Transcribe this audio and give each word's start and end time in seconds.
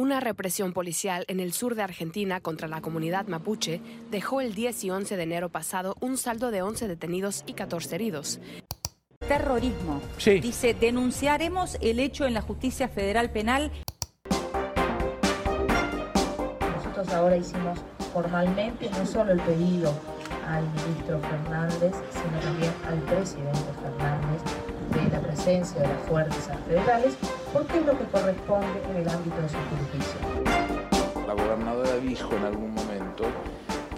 Una 0.00 0.18
represión 0.18 0.72
policial 0.72 1.26
en 1.28 1.40
el 1.40 1.52
sur 1.52 1.74
de 1.74 1.82
Argentina 1.82 2.40
contra 2.40 2.68
la 2.68 2.80
comunidad 2.80 3.26
mapuche 3.26 3.82
dejó 4.10 4.40
el 4.40 4.54
10 4.54 4.84
y 4.84 4.90
11 4.90 5.14
de 5.14 5.22
enero 5.22 5.50
pasado 5.50 5.94
un 6.00 6.16
saldo 6.16 6.50
de 6.50 6.62
11 6.62 6.88
detenidos 6.88 7.44
y 7.46 7.52
14 7.52 7.96
heridos. 7.96 8.40
Terrorismo. 9.18 10.00
Sí. 10.16 10.40
Dice, 10.40 10.72
denunciaremos 10.72 11.76
el 11.82 12.00
hecho 12.00 12.24
en 12.24 12.32
la 12.32 12.40
justicia 12.40 12.88
federal 12.88 13.30
penal. 13.30 13.70
Nosotros 16.76 17.08
ahora 17.10 17.36
hicimos 17.36 17.78
formalmente 18.14 18.88
no 18.88 19.04
solo 19.04 19.32
el 19.32 19.40
pedido 19.40 19.92
al 20.48 20.64
ministro 20.64 21.20
Fernández, 21.20 21.92
sino 22.10 22.40
también 22.40 22.72
al 22.88 22.98
presidente 23.00 23.70
Fernández 23.82 24.40
de 24.94 25.10
la 25.10 25.20
presencia 25.20 25.82
de 25.82 25.88
las 25.88 26.08
fuerzas 26.08 26.58
federales, 26.66 27.14
porque 27.52 27.78
es 27.78 27.86
lo 27.86 27.98
que 27.98 28.04
corresponde 28.04 28.82
en 28.90 28.96
el 28.96 29.08
ámbito 29.08 29.36
de 29.42 29.48
su 29.48 29.56
jurisdicción. 29.68 31.26
La 31.26 31.34
gobernadora 31.34 31.96
dijo 31.96 32.34
en 32.36 32.44
algún 32.44 32.74
momento 32.74 33.24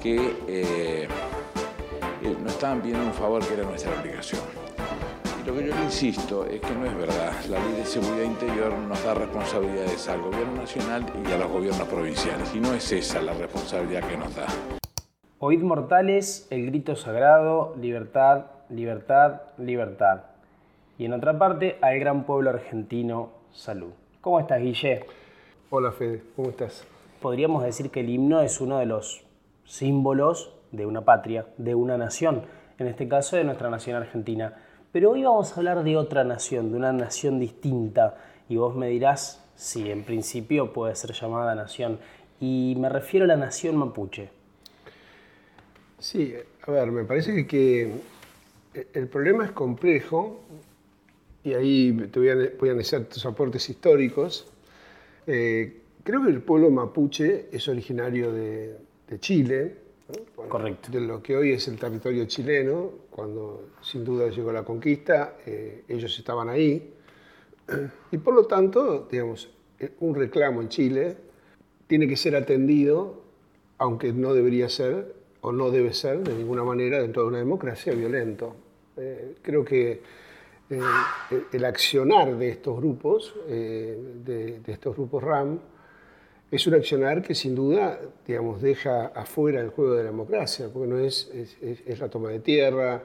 que 0.02 0.36
eh, 0.48 1.08
eh, 2.22 2.36
no 2.42 2.48
estaban 2.48 2.80
pidiendo 2.80 3.06
un 3.06 3.12
favor 3.12 3.46
que 3.46 3.54
era 3.54 3.64
nuestra 3.64 3.92
obligación. 4.00 4.40
Y 5.42 5.46
lo 5.46 5.54
que 5.54 5.66
yo 5.66 5.74
le 5.74 5.82
insisto 5.82 6.46
es 6.46 6.60
que 6.60 6.74
no 6.74 6.86
es 6.86 6.96
verdad. 6.96 7.32
La 7.48 7.58
ley 7.58 7.72
de 7.78 7.84
seguridad 7.84 8.24
interior 8.24 8.72
nos 8.72 9.02
da 9.04 9.14
responsabilidades 9.14 10.08
al 10.08 10.22
gobierno 10.22 10.54
nacional 10.56 11.04
y 11.28 11.32
a 11.32 11.38
los 11.38 11.50
gobiernos 11.50 11.88
provinciales. 11.88 12.54
Y 12.54 12.60
no 12.60 12.72
es 12.74 12.90
esa 12.92 13.20
la 13.20 13.34
responsabilidad 13.34 14.04
que 14.08 14.16
nos 14.16 14.34
da. 14.34 14.46
Oíd 15.40 15.60
mortales 15.60 16.46
el 16.50 16.66
grito 16.66 16.94
sagrado, 16.94 17.74
libertad, 17.80 18.46
libertad, 18.68 19.42
libertad. 19.58 20.20
Y 20.98 21.06
en 21.06 21.14
otra 21.14 21.36
parte, 21.36 21.78
al 21.80 21.98
gran 21.98 22.24
pueblo 22.24 22.50
argentino, 22.50 23.41
salud. 23.52 23.92
¿Cómo 24.20 24.40
estás, 24.40 24.60
Guille? 24.60 25.04
Hola 25.70 25.92
Fede, 25.92 26.22
¿cómo 26.36 26.50
estás? 26.50 26.84
Podríamos 27.20 27.62
decir 27.64 27.90
que 27.90 28.00
el 28.00 28.08
himno 28.08 28.40
es 28.40 28.60
uno 28.60 28.78
de 28.78 28.86
los 28.86 29.24
símbolos 29.64 30.54
de 30.70 30.86
una 30.86 31.04
patria, 31.04 31.46
de 31.58 31.74
una 31.74 31.98
nación, 31.98 32.42
en 32.78 32.86
este 32.86 33.08
caso 33.08 33.36
de 33.36 33.44
nuestra 33.44 33.70
nación 33.70 33.96
argentina. 33.96 34.56
Pero 34.90 35.12
hoy 35.12 35.22
vamos 35.22 35.52
a 35.52 35.56
hablar 35.56 35.84
de 35.84 35.96
otra 35.96 36.24
nación, 36.24 36.72
de 36.72 36.78
una 36.78 36.92
nación 36.92 37.38
distinta, 37.38 38.16
y 38.48 38.56
vos 38.56 38.74
me 38.74 38.88
dirás 38.88 39.44
si 39.54 39.90
en 39.90 40.04
principio 40.04 40.72
puede 40.72 40.94
ser 40.94 41.12
llamada 41.12 41.54
nación, 41.54 41.98
y 42.40 42.74
me 42.78 42.88
refiero 42.88 43.24
a 43.24 43.28
la 43.28 43.36
nación 43.36 43.76
mapuche. 43.76 44.30
Sí, 45.98 46.34
a 46.66 46.70
ver, 46.70 46.90
me 46.90 47.04
parece 47.04 47.46
que 47.46 47.92
el 48.92 49.08
problema 49.08 49.44
es 49.44 49.52
complejo 49.52 50.40
y 51.44 51.54
ahí 51.54 51.92
te 52.12 52.18
voy 52.18 52.28
a, 52.28 52.34
voy 52.58 52.68
a 52.68 52.72
analizar 52.72 53.04
tus 53.04 53.24
aportes 53.26 53.68
históricos. 53.68 54.46
Eh, 55.26 55.80
creo 56.04 56.22
que 56.24 56.30
el 56.30 56.42
pueblo 56.42 56.70
mapuche 56.70 57.48
es 57.50 57.68
originario 57.68 58.32
de, 58.32 58.76
de 59.08 59.20
Chile, 59.20 59.76
¿no? 60.08 60.14
Bueno, 60.36 60.50
Correcto. 60.50 60.90
de 60.90 61.00
lo 61.00 61.22
que 61.22 61.36
hoy 61.36 61.52
es 61.52 61.66
el 61.68 61.78
territorio 61.78 62.26
chileno, 62.26 62.90
cuando 63.10 63.70
sin 63.80 64.04
duda 64.04 64.28
llegó 64.28 64.52
la 64.52 64.64
conquista, 64.64 65.36
eh, 65.46 65.84
ellos 65.88 66.18
estaban 66.18 66.48
ahí. 66.48 66.94
Y 68.10 68.18
por 68.18 68.34
lo 68.34 68.46
tanto, 68.46 69.08
digamos, 69.10 69.48
un 70.00 70.14
reclamo 70.14 70.60
en 70.60 70.68
Chile 70.68 71.16
tiene 71.86 72.06
que 72.08 72.16
ser 72.16 72.36
atendido, 72.36 73.22
aunque 73.78 74.12
no 74.12 74.34
debería 74.34 74.68
ser 74.68 75.14
o 75.40 75.52
no 75.52 75.70
debe 75.70 75.92
ser 75.92 76.20
de 76.20 76.34
ninguna 76.34 76.64
manera 76.64 77.00
dentro 77.00 77.22
de 77.22 77.28
una 77.28 77.38
democracia 77.38 77.92
violento. 77.94 78.54
Eh, 78.96 79.36
creo 79.42 79.64
que 79.64 80.02
eh, 80.72 81.44
el 81.52 81.64
accionar 81.64 82.36
de 82.36 82.48
estos 82.48 82.76
grupos, 82.76 83.34
eh, 83.48 83.98
de, 84.24 84.60
de, 84.60 84.72
estos 84.72 84.96
grupos 84.96 85.22
RAM, 85.22 85.60
es 86.50 86.66
un 86.66 86.74
accionar 86.74 87.22
que 87.22 87.34
sin 87.34 87.54
duda, 87.54 88.00
digamos, 88.26 88.60
deja 88.60 89.06
afuera 89.06 89.60
el 89.60 89.70
juego 89.70 89.94
de 89.94 90.04
la 90.04 90.10
democracia, 90.10 90.68
porque 90.72 90.88
no 90.88 90.98
es, 90.98 91.30
es, 91.32 91.56
es 91.86 91.98
la 91.98 92.08
toma 92.08 92.30
de 92.30 92.40
tierra, 92.40 93.02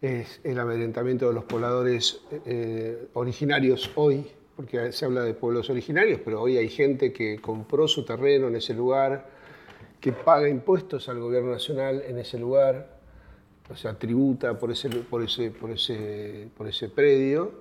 es 0.00 0.40
el 0.44 0.58
amedrentamiento 0.58 1.28
de 1.28 1.34
los 1.34 1.44
pobladores 1.44 2.22
originarios 3.14 3.90
hoy, 3.94 4.26
porque 4.56 4.92
se 4.92 5.04
habla 5.04 5.22
de 5.22 5.34
pueblos 5.34 5.70
originarios, 5.70 6.20
pero 6.24 6.42
hoy 6.42 6.56
hay 6.56 6.68
gente 6.68 7.12
que 7.12 7.38
compró 7.40 7.86
su 7.86 8.04
terreno 8.04 8.48
en 8.48 8.56
ese 8.56 8.74
lugar, 8.74 9.28
que 10.00 10.12
paga 10.12 10.48
impuestos 10.48 11.08
al 11.08 11.20
gobierno 11.20 11.52
nacional 11.52 12.02
en 12.06 12.18
ese 12.18 12.38
lugar, 12.38 12.97
o 13.70 13.76
sea, 13.76 13.94
tributa 13.94 14.58
por 14.58 14.70
ese, 14.70 14.88
por 14.88 15.22
ese, 15.22 15.50
por 15.50 15.70
ese, 15.70 16.48
por 16.56 16.68
ese 16.68 16.88
predio, 16.88 17.52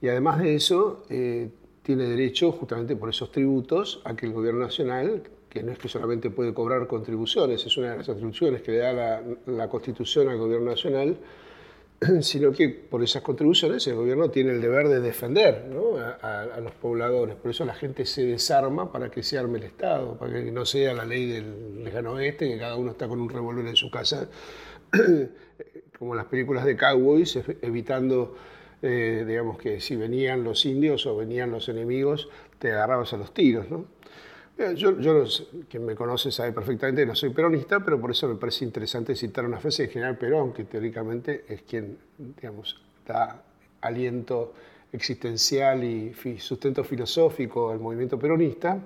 y 0.00 0.08
además 0.08 0.40
de 0.40 0.54
eso, 0.54 1.04
eh, 1.08 1.48
tiene 1.82 2.04
derecho, 2.04 2.52
justamente 2.52 2.96
por 2.96 3.10
esos 3.10 3.30
tributos, 3.30 4.00
a 4.04 4.16
que 4.16 4.26
el 4.26 4.32
gobierno 4.32 4.60
nacional, 4.60 5.22
que 5.48 5.62
no 5.62 5.70
es 5.70 5.78
que 5.78 5.88
solamente 5.88 6.30
puede 6.30 6.52
cobrar 6.52 6.86
contribuciones, 6.86 7.64
es 7.64 7.76
una 7.76 7.92
de 7.92 7.98
las 7.98 8.08
atribuciones 8.08 8.62
que 8.62 8.72
le 8.72 8.78
da 8.78 8.92
la, 8.92 9.22
la 9.46 9.68
Constitución 9.68 10.28
al 10.28 10.38
gobierno 10.38 10.70
nacional, 10.70 11.16
sino 12.20 12.52
que 12.52 12.68
por 12.68 13.02
esas 13.02 13.22
contribuciones 13.22 13.86
el 13.86 13.94
gobierno 13.94 14.30
tiene 14.30 14.52
el 14.52 14.60
deber 14.60 14.88
de 14.88 15.00
defender 15.00 15.66
¿no? 15.70 15.96
a, 15.98 16.18
a, 16.20 16.42
a, 16.56 16.60
los 16.60 16.72
pobladores. 16.72 17.36
Por 17.36 17.50
eso 17.50 17.64
la 17.64 17.74
gente 17.74 18.04
se 18.04 18.24
desarma 18.24 18.90
para 18.90 19.10
que 19.10 19.22
se 19.22 19.38
arme 19.38 19.58
el 19.58 19.64
Estado, 19.64 20.16
para 20.18 20.32
que 20.32 20.50
no 20.50 20.64
sea 20.64 20.92
la 20.94 21.04
ley 21.04 21.26
del 21.26 21.84
lejano 21.84 22.12
oeste, 22.12 22.48
que 22.48 22.58
cada 22.58 22.76
uno 22.76 22.90
está 22.90 23.06
con 23.08 23.20
un 23.20 23.28
revólver 23.28 23.66
en 23.66 23.76
su 23.76 23.90
casa, 23.90 24.28
como 25.98 26.14
las 26.14 26.26
películas 26.26 26.64
de 26.64 26.76
cowboys, 26.76 27.38
evitando, 27.62 28.36
eh, 28.82 29.24
digamos, 29.26 29.58
que 29.58 29.80
si 29.80 29.96
venían 29.96 30.44
los 30.44 30.64
indios 30.66 31.06
o 31.06 31.16
venían 31.16 31.50
los 31.50 31.68
enemigos, 31.68 32.28
te 32.58 32.72
agarrabas 32.72 33.12
a 33.12 33.16
los 33.16 33.32
tiros. 33.32 33.70
¿no? 33.70 33.86
Yo, 34.74 34.98
yo 35.00 35.24
quien 35.68 35.84
me 35.84 35.94
conoce 35.94 36.30
sabe 36.30 36.52
perfectamente 36.52 37.02
que 37.02 37.06
no 37.06 37.14
soy 37.14 37.30
peronista, 37.30 37.80
pero 37.84 38.00
por 38.00 38.10
eso 38.10 38.28
me 38.28 38.36
parece 38.36 38.64
interesante 38.64 39.16
citar 39.16 39.44
una 39.44 39.58
frase 39.58 39.82
del 39.84 39.92
general 39.92 40.16
Perón, 40.16 40.52
que 40.52 40.64
teóricamente 40.64 41.44
es 41.48 41.62
quien, 41.62 41.98
digamos, 42.18 42.80
da 43.06 43.42
aliento 43.80 44.54
existencial 44.92 45.82
y 45.82 46.14
sustento 46.38 46.84
filosófico 46.84 47.70
al 47.70 47.80
movimiento 47.80 48.18
peronista. 48.18 48.80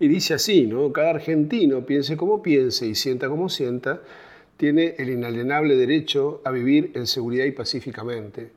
Y 0.00 0.08
dice 0.08 0.34
así, 0.34 0.66
¿no? 0.66 0.92
Cada 0.92 1.10
argentino, 1.10 1.84
piense 1.84 2.16
como 2.16 2.40
piense 2.40 2.86
y 2.86 2.94
sienta 2.94 3.28
como 3.28 3.48
sienta, 3.48 4.00
tiene 4.58 4.96
el 4.98 5.08
inalienable 5.08 5.76
derecho 5.76 6.42
a 6.44 6.50
vivir 6.50 6.92
en 6.94 7.06
seguridad 7.06 7.46
y 7.46 7.52
pacíficamente. 7.52 8.50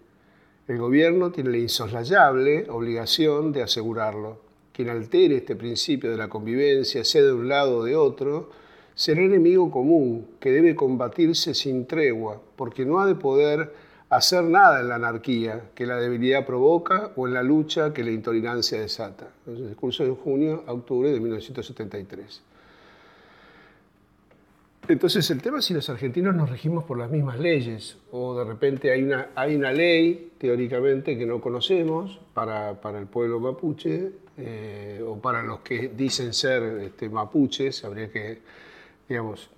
El 0.67 0.78
gobierno 0.78 1.31
tiene 1.31 1.51
la 1.51 1.57
insoslayable 1.57 2.66
obligación 2.69 3.53
de 3.53 3.63
asegurarlo 3.63 4.51
quien 4.73 4.90
altere 4.90 5.38
este 5.38 5.56
principio 5.56 6.09
de 6.09 6.17
la 6.17 6.29
convivencia, 6.29 7.03
sea 7.03 7.23
de 7.23 7.34
un 7.34 7.47
lado 7.47 7.78
o 7.78 7.84
de 7.84 7.95
otro, 7.95 8.50
será 8.95 9.22
enemigo 9.22 9.69
común 9.69 10.28
que 10.40 10.51
debe 10.51 10.75
combatirse 10.75 11.53
sin 11.53 11.85
tregua, 11.85 12.41
porque 12.56 12.85
no 12.85 13.00
ha 13.00 13.06
de 13.06 13.16
poder 13.16 13.73
hacer 14.09 14.44
nada 14.44 14.81
en 14.81 14.90
la 14.90 14.95
anarquía 14.95 15.69
que 15.75 15.85
la 15.85 15.97
debilidad 15.97 16.45
provoca 16.45 17.11
o 17.16 17.28
en 17.28 17.34
la 17.34 17.44
lucha 17.44 17.94
que 17.94 18.03
la 18.03 18.11
intolerancia 18.11 18.79
desata. 18.79 19.29
El 19.47 19.69
discurso 19.69 20.03
de 20.03 20.11
junio 20.11 20.63
a 20.67 20.73
octubre 20.73 21.11
de 21.11 21.19
1973. 21.19 22.41
Entonces 24.87 25.29
el 25.29 25.41
tema 25.41 25.59
es 25.59 25.65
si 25.65 25.73
los 25.73 25.89
argentinos 25.89 26.35
nos 26.35 26.49
regimos 26.49 26.83
por 26.83 26.97
las 26.97 27.09
mismas 27.09 27.39
leyes 27.39 27.97
o 28.11 28.37
de 28.37 28.43
repente 28.43 28.91
hay 28.91 29.03
una, 29.03 29.29
hay 29.35 29.55
una 29.55 29.71
ley 29.71 30.31
teóricamente 30.37 31.17
que 31.17 31.25
no 31.25 31.39
conocemos 31.39 32.19
para, 32.33 32.81
para 32.81 32.99
el 32.99 33.05
pueblo 33.05 33.39
mapuche 33.39 34.11
eh, 34.37 35.01
o 35.05 35.19
para 35.19 35.43
los 35.43 35.59
que 35.59 35.89
dicen 35.89 36.33
ser 36.33 36.63
este, 36.81 37.09
mapuches, 37.09 37.85
habría 37.85 38.11
que, 38.11 38.39
digamos, 39.07 39.49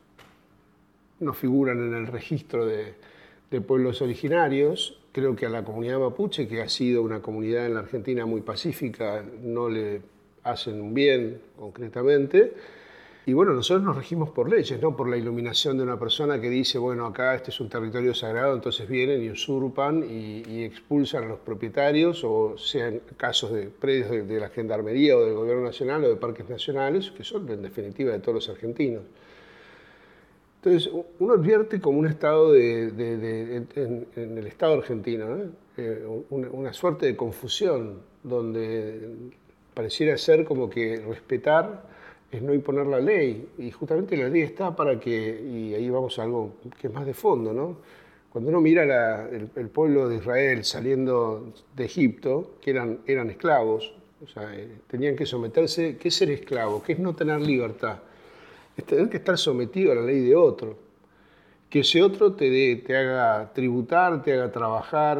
no 1.19 1.33
figuran 1.33 1.79
en 1.79 1.93
el 1.93 2.07
registro 2.07 2.65
de, 2.65 2.93
de 3.49 3.61
pueblos 3.61 4.01
originarios. 4.01 4.99
Creo 5.13 5.35
que 5.35 5.45
a 5.45 5.49
la 5.49 5.63
comunidad 5.63 5.99
mapuche, 5.99 6.47
que 6.47 6.61
ha 6.61 6.67
sido 6.67 7.01
una 7.01 7.21
comunidad 7.21 7.65
en 7.65 7.75
la 7.75 7.79
Argentina 7.81 8.25
muy 8.25 8.41
pacífica, 8.41 9.23
no 9.41 9.69
le 9.69 10.01
hacen 10.43 10.81
un 10.81 10.93
bien 10.93 11.39
concretamente. 11.55 12.53
Y 13.25 13.31
bueno, 13.31 13.53
nosotros 13.53 13.85
nos 13.85 13.95
regimos 13.95 14.31
por 14.31 14.49
leyes, 14.49 14.81
no 14.81 14.97
por 14.97 15.07
la 15.07 15.15
iluminación 15.15 15.77
de 15.77 15.83
una 15.83 15.97
persona 15.97 16.41
que 16.41 16.49
dice, 16.49 16.77
bueno, 16.77 17.05
acá 17.05 17.35
este 17.35 17.51
es 17.51 17.59
un 17.61 17.69
territorio 17.69 18.13
sagrado, 18.13 18.53
entonces 18.53 18.89
vienen 18.89 19.23
y 19.23 19.29
usurpan 19.29 20.03
y, 20.03 20.63
expulsan 20.65 21.23
a 21.23 21.27
los 21.27 21.39
propietarios, 21.39 22.21
o 22.25 22.57
sean 22.57 22.99
casos 23.15 23.53
de 23.53 23.67
predios 23.67 24.27
de, 24.27 24.39
la 24.39 24.49
Gendarmería 24.49 25.15
o 25.15 25.23
del 25.23 25.35
Gobierno 25.35 25.63
Nacional 25.63 26.03
o 26.03 26.09
de 26.09 26.17
parques 26.17 26.49
nacionales, 26.49 27.11
que 27.11 27.23
son 27.23 27.49
en 27.49 27.61
definitiva 27.61 28.11
de 28.11 28.19
todos 28.19 28.35
los 28.35 28.49
argentinos. 28.49 29.03
Entonces, 30.61 30.91
uno 31.19 31.33
advierte 31.33 31.79
como 31.79 31.99
un 31.99 32.07
estado 32.07 32.51
de, 32.51 32.91
de, 32.91 33.65
en, 33.75 34.37
el 34.37 34.47
Estado 34.47 34.73
argentino, 34.73 35.29
¿no? 35.29 35.43
eh, 35.77 36.05
una, 36.29 36.49
una 36.49 36.73
suerte 36.73 37.05
de 37.05 37.15
confusión, 37.15 38.01
donde 38.21 39.31
pareciera 39.73 40.17
ser 40.17 40.43
como 40.43 40.69
que 40.69 41.01
respetar 41.07 41.92
es 42.37 42.43
no 42.43 42.53
imponer 42.53 42.87
la 42.87 42.99
ley. 42.99 43.49
Y 43.57 43.71
justamente 43.71 44.17
la 44.17 44.29
ley 44.29 44.41
está 44.41 44.75
para 44.75 44.99
que, 44.99 45.41
y 45.41 45.73
ahí 45.73 45.89
vamos 45.89 46.17
a 46.19 46.23
algo 46.23 46.53
que 46.79 46.87
es 46.87 46.93
más 46.93 47.05
de 47.05 47.13
fondo, 47.13 47.53
¿no? 47.53 47.77
Cuando 48.31 48.49
uno 48.49 48.61
mira 48.61 48.85
la, 48.85 49.29
el, 49.29 49.49
el, 49.55 49.69
pueblo 49.69 50.09
de 50.09 50.15
Israel 50.17 50.63
saliendo 50.65 51.53
de 51.75 51.85
Egipto, 51.85 52.55
que 52.61 52.71
eran, 52.71 52.99
eran 53.05 53.29
esclavos, 53.29 53.93
O 54.23 54.27
sea, 54.27 54.55
eh, 54.55 54.69
tenían 54.87 55.15
que 55.15 55.25
someterse, 55.25 55.97
¿qué 55.97 56.07
es 56.07 56.15
ser 56.15 56.31
esclavo? 56.31 56.81
¿Qué 56.81 56.93
es 56.93 56.99
no 56.99 57.13
tener 57.13 57.41
libertad? 57.41 57.99
Es 58.75 58.85
tener 58.85 59.09
que 59.09 59.17
estar 59.17 59.37
sometido 59.37 59.91
a 59.91 59.95
la 59.95 60.01
ley 60.01 60.21
de 60.21 60.35
otro. 60.35 60.75
Que 61.73 61.79
ese 61.79 62.03
otro 62.03 62.33
te, 62.33 62.75
te 62.75 62.95
haga 62.95 63.51
tributar, 63.51 64.21
te 64.21 64.31
haga 64.31 64.51
trabajar, 64.51 65.19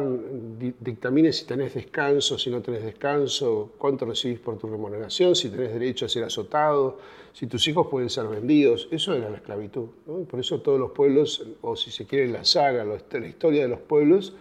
dictamine 0.78 1.32
si 1.32 1.46
tenés 1.46 1.74
descanso, 1.74 2.38
si 2.38 2.48
no 2.48 2.62
tenés 2.62 2.84
descanso, 2.84 3.72
cuánto 3.76 4.06
recibís 4.06 4.38
por 4.38 4.56
tu 4.56 4.68
remuneración, 4.68 5.34
si 5.34 5.48
tenés 5.48 5.72
derecho 5.72 6.06
a 6.06 6.08
ser 6.08 6.22
azotado, 6.22 7.00
si 7.32 7.48
tus 7.48 7.66
hijos 7.66 7.88
pueden 7.88 8.08
ser 8.08 8.28
vendidos. 8.28 8.86
Eso 8.92 9.14
era 9.14 9.30
la 9.30 9.38
esclavitud. 9.38 9.88
por 10.30 10.38
eso 10.38 10.60
todos 10.60 10.78
los 10.78 10.92
pueblos, 10.92 11.44
o 11.60 11.74
si 11.74 11.90
se 11.90 12.06
quiere 12.06 12.28
la 12.28 12.44
saga, 12.44 12.84
la 12.84 13.26
historia 13.26 13.62
de 13.62 13.68
los 13.68 13.80
pueblos, 13.80 14.36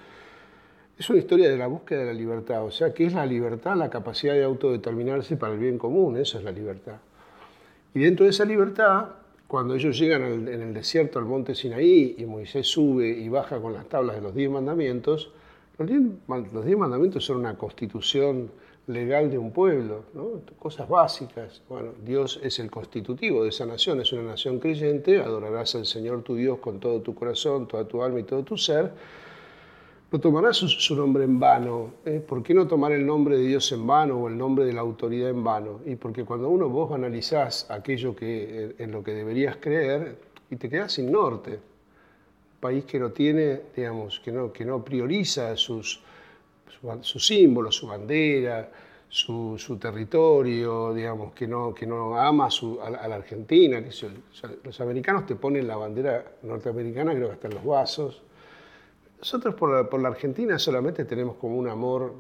es 0.99 1.09
una 1.09 1.17
historia 1.17 1.49
de 1.49 1.57
la 1.57 1.65
búsqueda 1.65 2.01
de 2.01 2.05
la 2.05 2.13
libertad, 2.13 2.63
o 2.63 2.69
sea, 2.69 2.93
¿qué 2.93 3.05
es 3.07 3.13
la 3.13 3.25
libertad? 3.25 3.75
La 3.75 3.89
capacidad 3.89 4.35
de 4.35 4.43
autodeterminarse 4.43 5.35
para 5.35 5.53
el 5.53 5.59
bien 5.59 5.79
común, 5.79 6.17
eso 6.17 6.37
es 6.37 6.43
la 6.43 6.51
libertad. 6.51 6.97
Y 7.95 8.01
dentro 8.01 8.25
de 8.25 8.29
esa 8.29 8.45
libertad, 8.45 9.22
cuando 9.53 9.75
ellos 9.75 9.99
llegan 9.99 10.23
en 10.23 10.61
el 10.63 10.73
desierto 10.73 11.19
al 11.19 11.25
monte 11.25 11.53
Sinaí 11.53 12.15
y 12.17 12.25
Moisés 12.25 12.65
sube 12.65 13.07
y 13.07 13.29
baja 13.29 13.61
con 13.61 13.71
las 13.71 13.87
tablas 13.87 14.15
de 14.15 14.21
los 14.23 14.33
diez 14.33 14.49
mandamientos, 14.49 15.29
los 15.77 15.87
diez, 15.87 16.75
mandamientos 16.75 17.23
son 17.23 17.37
una 17.37 17.55
constitución 17.55 18.49
legal 18.87 19.29
de 19.29 19.37
un 19.37 19.51
pueblo, 19.51 20.05
cosas 20.57 20.89
básicas. 20.89 21.61
Bueno, 21.69 21.91
Dios 22.03 22.39
es 22.41 22.57
el 22.57 22.71
constitutivo 22.71 23.43
de 23.43 23.49
esa 23.49 23.67
nación, 23.67 24.01
es 24.01 24.11
una 24.11 24.23
nación 24.23 24.57
creyente, 24.57 25.19
adorarás 25.19 25.75
al 25.75 25.85
Señor 25.85 26.23
tu 26.23 26.33
Dios 26.33 26.57
con 26.57 26.79
todo 26.79 27.01
tu 27.01 27.13
corazón, 27.13 27.67
toda 27.67 27.87
tu 27.87 28.01
alma 28.01 28.21
y 28.21 28.23
todo 28.23 28.41
tu 28.41 28.57
ser 28.57 28.91
no 30.13 30.19
tomarás 30.19 30.57
su, 30.57 30.95
nombre 30.95 31.23
en 31.23 31.39
vano. 31.39 31.95
¿eh? 32.05 32.19
¿Por 32.25 32.43
qué 32.43 32.53
no 32.53 32.67
tomar 32.67 32.91
el 32.91 33.03
nombre 33.03 33.35
de 33.35 33.47
Dios 33.47 33.71
en 33.71 33.87
vano 33.87 34.19
o 34.19 34.27
el 34.27 34.37
nombre 34.37 34.63
de 34.63 34.71
la 34.71 34.81
autoridad 34.81 35.31
en 35.31 35.43
vano? 35.43 35.81
Y 35.87 35.95
porque 35.95 36.23
cuando 36.23 36.49
uno 36.49 36.69
vos 36.69 36.91
analizás 36.91 37.65
aquello 37.71 38.15
que, 38.15 38.75
en 38.77 38.91
lo 38.91 39.03
que 39.03 39.11
deberías 39.11 39.57
creer 39.57 40.19
y 40.51 40.55
te 40.57 40.69
quedas 40.69 40.91
sin 40.93 41.11
norte, 41.11 41.59
país 42.59 42.85
que 42.85 42.99
no 42.99 43.09
tiene, 43.09 43.61
digamos, 43.75 44.19
que 44.19 44.31
no, 44.31 44.53
que 44.53 44.63
no 44.63 44.85
prioriza 44.85 45.57
sus, 45.57 45.99
sus 47.01 47.25
símbolos, 47.25 47.75
su 47.75 47.87
bandera, 47.87 48.69
su, 49.09 49.57
territorio, 49.81 50.93
digamos, 50.93 51.33
que 51.33 51.47
no, 51.47 51.73
que 51.73 51.87
no 51.87 52.15
ama 52.19 52.49
a, 52.83 53.07
la 53.07 53.15
Argentina. 53.15 53.83
Que 53.83 53.89
los 54.63 54.79
americanos 54.79 55.25
te 55.25 55.33
ponen 55.33 55.67
la 55.67 55.75
bandera 55.75 56.23
norteamericana, 56.43 57.15
creo 57.15 57.29
que 57.29 57.33
hasta 57.33 57.47
en 57.47 57.55
los 57.55 57.65
vasos 57.65 58.21
nosotros 59.23 59.55
por 59.55 60.01
la, 60.01 60.09
Argentina 60.09 60.59
solamente 60.59 61.05
tenemos 61.05 61.37
como 61.37 61.57
un 61.57 61.69
amor, 61.69 62.13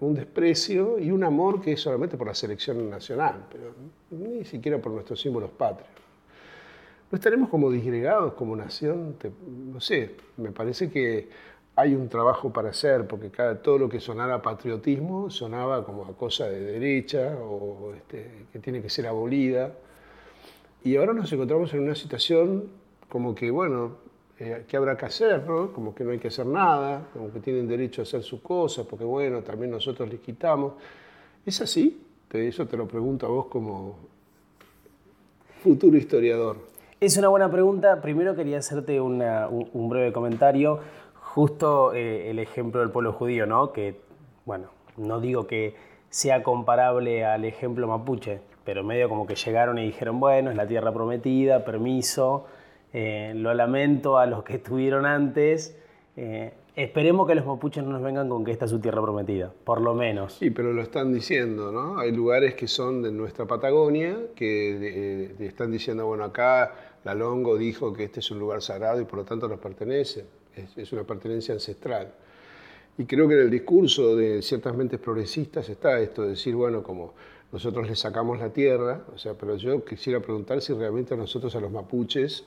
un 0.00 0.14
desprecio 0.14 0.98
y 0.98 1.10
un 1.10 1.22
amor 1.22 1.60
que 1.60 1.72
es 1.72 1.80
solamente 1.82 2.16
por 2.16 2.26
la 2.26 2.34
selección 2.34 2.88
nacional, 2.88 3.44
pero 3.52 3.74
ni 4.10 4.42
siquiera 4.46 4.78
por 4.78 4.90
nuestros 4.90 5.20
símbolos 5.20 5.50
patrios. 5.50 5.90
¿No 7.10 7.16
estaremos 7.16 7.50
como 7.50 7.70
disgregados 7.70 8.32
como 8.32 8.56
nación? 8.56 9.16
no 9.70 9.82
sé, 9.82 10.16
me 10.38 10.50
parece 10.50 10.90
que 10.90 11.28
hay 11.76 11.94
un 11.94 12.08
trabajo 12.08 12.50
para 12.50 12.70
hacer, 12.70 13.06
porque 13.06 13.30
cada, 13.30 13.60
todo 13.60 13.76
lo 13.76 13.90
que 13.90 14.00
sonara 14.00 14.40
patriotismo 14.40 15.28
sonaba 15.28 15.84
como 15.84 16.06
a 16.06 16.16
cosa 16.16 16.46
de 16.46 16.60
derecha 16.60 17.36
o 17.38 17.92
este, 17.94 18.46
que 18.50 18.60
tiene 18.60 18.80
que 18.80 18.88
ser 18.88 19.06
abolida. 19.06 19.74
Y 20.82 20.96
ahora 20.96 21.12
nos 21.12 21.30
encontramos 21.30 21.74
en 21.74 21.80
una 21.80 21.94
situación 21.94 22.70
como 23.10 23.34
que, 23.34 23.50
bueno, 23.50 24.06
eh, 24.38 24.64
¿qué 24.68 24.76
habrá 24.76 24.96
que 24.96 25.06
hacer? 25.06 25.44
Como 25.46 25.94
que 25.94 26.04
no 26.04 26.10
hay 26.10 26.18
que 26.18 26.28
hacer 26.28 26.46
nada, 26.46 27.08
como 27.12 27.32
que 27.32 27.40
tienen 27.40 27.66
derecho 27.66 28.02
a 28.02 28.04
hacer 28.04 28.22
su 28.22 28.42
cosa, 28.42 28.84
porque 28.84 29.04
bueno, 29.04 29.42
también 29.42 29.70
nosotros 29.70 30.08
les 30.08 30.20
quitamos. 30.20 30.74
¿Es 31.44 31.60
así? 31.60 32.02
Eso 32.32 32.66
te 32.66 32.76
lo 32.76 32.86
pregunto 32.86 33.26
a 33.26 33.30
vos 33.30 33.46
como 33.46 33.96
futuro 35.62 35.96
historiador. 35.96 36.58
Es 37.00 37.16
una 37.16 37.28
buena 37.28 37.50
pregunta. 37.50 38.00
Primero 38.02 38.34
quería 38.34 38.58
hacerte 38.58 39.00
un, 39.00 39.18
breve 39.88 40.12
comentario. 40.12 40.80
Justo 41.14 41.94
eh, 41.94 42.30
el 42.30 42.38
ejemplo 42.38 42.80
del 42.80 42.90
pueblo 42.90 43.12
judío, 43.12 43.46
¿no? 43.46 43.72
Que, 43.72 44.00
bueno, 44.44 44.68
no 44.96 45.20
digo 45.20 45.46
que 45.46 45.74
sea 46.08 46.42
comparable 46.42 47.24
al 47.24 47.44
ejemplo 47.44 47.86
mapuche, 47.86 48.40
pero 48.64 48.82
medio 48.82 49.08
como 49.08 49.26
que 49.26 49.34
llegaron 49.34 49.78
y 49.78 49.84
dijeron, 49.86 50.18
bueno, 50.20 50.50
es 50.50 50.56
la 50.56 50.66
tierra 50.66 50.92
prometida, 50.92 51.64
permiso, 51.64 52.46
eh, 52.98 53.34
lo 53.34 53.52
lamento 53.52 54.16
a 54.16 54.24
los 54.24 54.42
que 54.42 54.54
estuvieron 54.54 55.04
antes. 55.04 55.76
Eh, 56.16 56.54
esperemos 56.76 57.28
que 57.28 57.34
los 57.34 57.44
mapuches 57.44 57.84
no 57.84 57.90
nos 57.90 58.02
vengan 58.02 58.26
con 58.26 58.42
que 58.42 58.52
esta 58.52 58.64
es 58.64 58.70
su 58.70 58.78
tierra 58.78 59.02
prometida, 59.02 59.52
por 59.64 59.82
lo 59.82 59.94
menos. 59.94 60.32
Sí, 60.32 60.48
pero 60.48 60.72
lo 60.72 60.80
están 60.80 61.12
diciendo, 61.12 61.70
¿no? 61.70 61.98
Hay 61.98 62.10
lugares 62.10 62.54
que 62.54 62.66
son 62.66 63.02
de 63.02 63.12
nuestra 63.12 63.44
Patagonia 63.44 64.16
que 64.34 64.78
eh, 64.80 65.34
están 65.40 65.70
diciendo, 65.72 66.06
bueno, 66.06 66.24
acá 66.24 66.72
la 67.04 67.12
Longo 67.12 67.58
dijo 67.58 67.92
que 67.92 68.04
este 68.04 68.20
es 68.20 68.30
un 68.30 68.38
lugar 68.38 68.62
sagrado 68.62 68.98
y 68.98 69.04
por 69.04 69.18
lo 69.18 69.24
tanto 69.26 69.46
nos 69.46 69.58
pertenece. 69.58 70.24
Es, 70.56 70.90
una 70.90 71.04
pertenencia 71.04 71.52
ancestral. 71.52 72.14
Y 72.96 73.04
creo 73.04 73.28
que 73.28 73.34
en 73.34 73.40
el 73.40 73.50
discurso 73.50 74.16
de 74.16 74.40
ciertas 74.40 74.74
mentes 74.74 74.98
progresistas 75.00 75.68
está 75.68 76.00
esto 76.00 76.22
de 76.22 76.30
decir, 76.30 76.54
bueno, 76.54 76.82
como 76.82 77.12
nosotros 77.52 77.86
les 77.86 77.98
sacamos 77.98 78.38
la 78.38 78.54
tierra, 78.54 79.02
o 79.14 79.18
sea, 79.18 79.34
pero 79.34 79.56
yo 79.56 79.84
quisiera 79.84 80.18
preguntar 80.20 80.62
si 80.62 80.72
realmente 80.72 81.14
nosotros 81.14 81.54
a 81.56 81.60
los 81.60 81.70
mapuches 81.70 82.46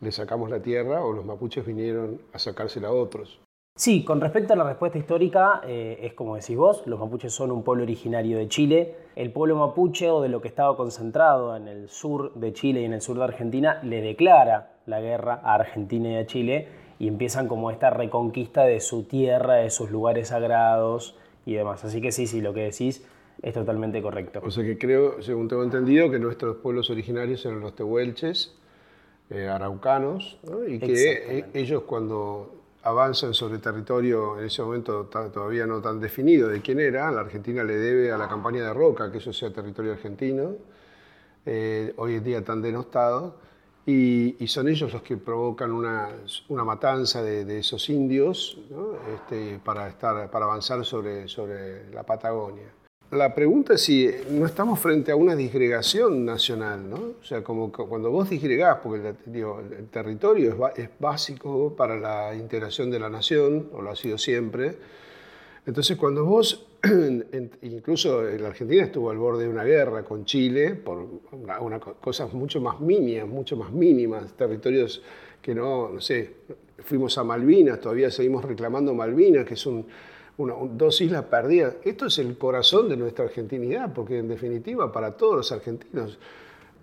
le 0.00 0.12
sacamos 0.12 0.50
la 0.50 0.60
tierra 0.60 1.04
o 1.04 1.12
los 1.12 1.24
mapuches 1.24 1.64
vinieron 1.64 2.20
a 2.32 2.38
sacársela 2.38 2.88
a 2.88 2.92
otros. 2.92 3.40
Sí, 3.78 4.04
con 4.04 4.22
respecto 4.22 4.54
a 4.54 4.56
la 4.56 4.64
respuesta 4.64 4.96
histórica, 4.96 5.60
eh, 5.66 5.98
es 6.00 6.14
como 6.14 6.36
decís 6.36 6.56
vos, 6.56 6.82
los 6.86 6.98
mapuches 6.98 7.32
son 7.34 7.50
un 7.50 7.62
pueblo 7.62 7.82
originario 7.82 8.38
de 8.38 8.48
Chile. 8.48 8.94
El 9.16 9.32
pueblo 9.32 9.56
mapuche, 9.56 10.10
o 10.10 10.22
de 10.22 10.30
lo 10.30 10.40
que 10.40 10.48
estaba 10.48 10.76
concentrado 10.78 11.54
en 11.54 11.68
el 11.68 11.90
sur 11.90 12.32
de 12.34 12.54
Chile 12.54 12.80
y 12.80 12.84
en 12.86 12.94
el 12.94 13.02
sur 13.02 13.18
de 13.18 13.24
Argentina, 13.24 13.80
le 13.82 14.00
declara 14.00 14.70
la 14.86 15.02
guerra 15.02 15.40
a 15.44 15.54
Argentina 15.56 16.10
y 16.10 16.16
a 16.16 16.26
Chile 16.26 16.68
y 16.98 17.06
empiezan 17.08 17.48
como 17.48 17.70
esta 17.70 17.90
reconquista 17.90 18.64
de 18.64 18.80
su 18.80 19.02
tierra, 19.02 19.56
de 19.56 19.68
sus 19.68 19.90
lugares 19.90 20.28
sagrados 20.28 21.14
y 21.44 21.52
demás. 21.52 21.84
Así 21.84 22.00
que 22.00 22.12
sí, 22.12 22.26
sí, 22.26 22.40
lo 22.40 22.54
que 22.54 22.62
decís 22.62 23.06
es 23.42 23.52
totalmente 23.52 24.00
correcto. 24.00 24.40
O 24.42 24.50
sea 24.50 24.64
que 24.64 24.78
creo, 24.78 25.20
según 25.20 25.48
tengo 25.48 25.62
entendido, 25.62 26.10
que 26.10 26.18
nuestros 26.18 26.56
pueblos 26.56 26.88
originarios 26.88 27.44
eran 27.44 27.60
los 27.60 27.76
tehuelches, 27.76 28.56
eh, 29.30 29.48
araucanos, 29.48 30.38
y 30.68 30.78
que 30.78 31.12
e, 31.38 31.44
ellos 31.54 31.82
cuando 31.82 32.56
avanzan 32.82 33.34
sobre 33.34 33.58
territorio 33.58 34.38
en 34.38 34.46
ese 34.46 34.62
momento 34.62 35.06
todavía 35.06 35.66
no 35.66 35.80
tan 35.80 35.98
definido 35.98 36.48
de 36.48 36.62
quién 36.62 36.78
era, 36.78 37.10
la 37.10 37.22
Argentina 37.22 37.64
le 37.64 37.74
debe 37.76 38.12
a 38.12 38.18
la 38.18 38.28
campaña 38.28 38.62
de 38.62 38.72
Roca 38.72 39.10
que 39.10 39.18
eso 39.18 39.32
sea 39.32 39.52
territorio 39.52 39.92
argentino, 39.92 40.52
eh, 41.44 41.92
hoy 41.96 42.14
en 42.14 42.24
día 42.24 42.44
tan 42.44 42.62
denostado, 42.62 43.34
y, 43.84 44.34
son 44.48 44.68
ellos 44.68 44.92
los 44.92 45.02
que 45.02 45.16
provocan 45.16 45.70
una, 45.70 46.08
una 46.48 46.64
matanza 46.64 47.22
de, 47.22 47.58
esos 47.58 47.88
indios 47.88 48.58
este, 49.14 49.60
para, 49.64 49.88
estar, 49.88 50.28
para 50.30 50.44
avanzar 50.44 50.84
sobre, 50.84 51.28
sobre 51.28 51.88
la 51.90 52.02
Patagonia. 52.02 52.66
La 53.12 53.36
pregunta 53.36 53.74
es 53.74 53.82
si 53.82 54.10
no 54.30 54.46
estamos 54.46 54.80
frente 54.80 55.12
a 55.12 55.16
una 55.16 55.36
disgregación 55.36 56.24
nacional, 56.24 56.90
¿no? 56.90 56.96
O 57.20 57.24
sea, 57.24 57.44
como 57.44 57.70
cuando 57.70 58.10
vos 58.10 58.28
disgregás, 58.28 58.78
porque 58.82 59.14
el 59.26 59.88
territorio 59.92 60.72
es, 60.74 60.88
básico 60.98 61.76
para 61.76 61.96
la 61.96 62.34
integración 62.34 62.90
de 62.90 62.98
la 62.98 63.08
nación, 63.08 63.70
o 63.72 63.80
lo 63.80 63.90
ha 63.90 63.96
sido 63.96 64.18
siempre, 64.18 64.74
entonces 65.66 65.96
cuando 65.96 66.24
vos, 66.24 66.66
incluso 67.62 68.22
la 68.22 68.48
Argentina 68.48 68.82
estuvo 68.82 69.10
al 69.10 69.18
borde 69.18 69.44
de 69.44 69.50
una 69.50 69.62
guerra 69.62 70.02
con 70.02 70.24
Chile 70.24 70.74
por 70.74 71.06
una, 71.30 71.78
cosas 71.78 72.32
mucho 72.34 72.60
más 72.60 72.80
mínimas, 72.80 73.28
mucho 73.28 73.56
más 73.56 73.70
mínimas, 73.70 74.32
territorios 74.32 75.00
que 75.40 75.54
no, 75.54 75.90
no 75.90 76.00
sé, 76.00 76.34
fuimos 76.78 77.16
a 77.18 77.22
Malvinas, 77.22 77.78
todavía 77.80 78.10
seguimos 78.10 78.44
reclamando 78.44 78.92
Malvinas, 78.94 79.44
que 79.44 79.54
es 79.54 79.64
un 79.64 79.86
dos 80.38 81.00
islas 81.00 81.24
perdidas. 81.24 81.76
Esto 81.84 82.06
es 82.06 82.18
el 82.18 82.36
corazón 82.36 82.88
de 82.88 82.96
nuestra 82.96 83.24
argentinidad, 83.24 83.92
porque 83.92 84.18
en 84.18 84.28
definitiva 84.28 84.92
para 84.92 85.16
todos 85.16 85.36
los 85.36 85.52
argentinos, 85.52 86.18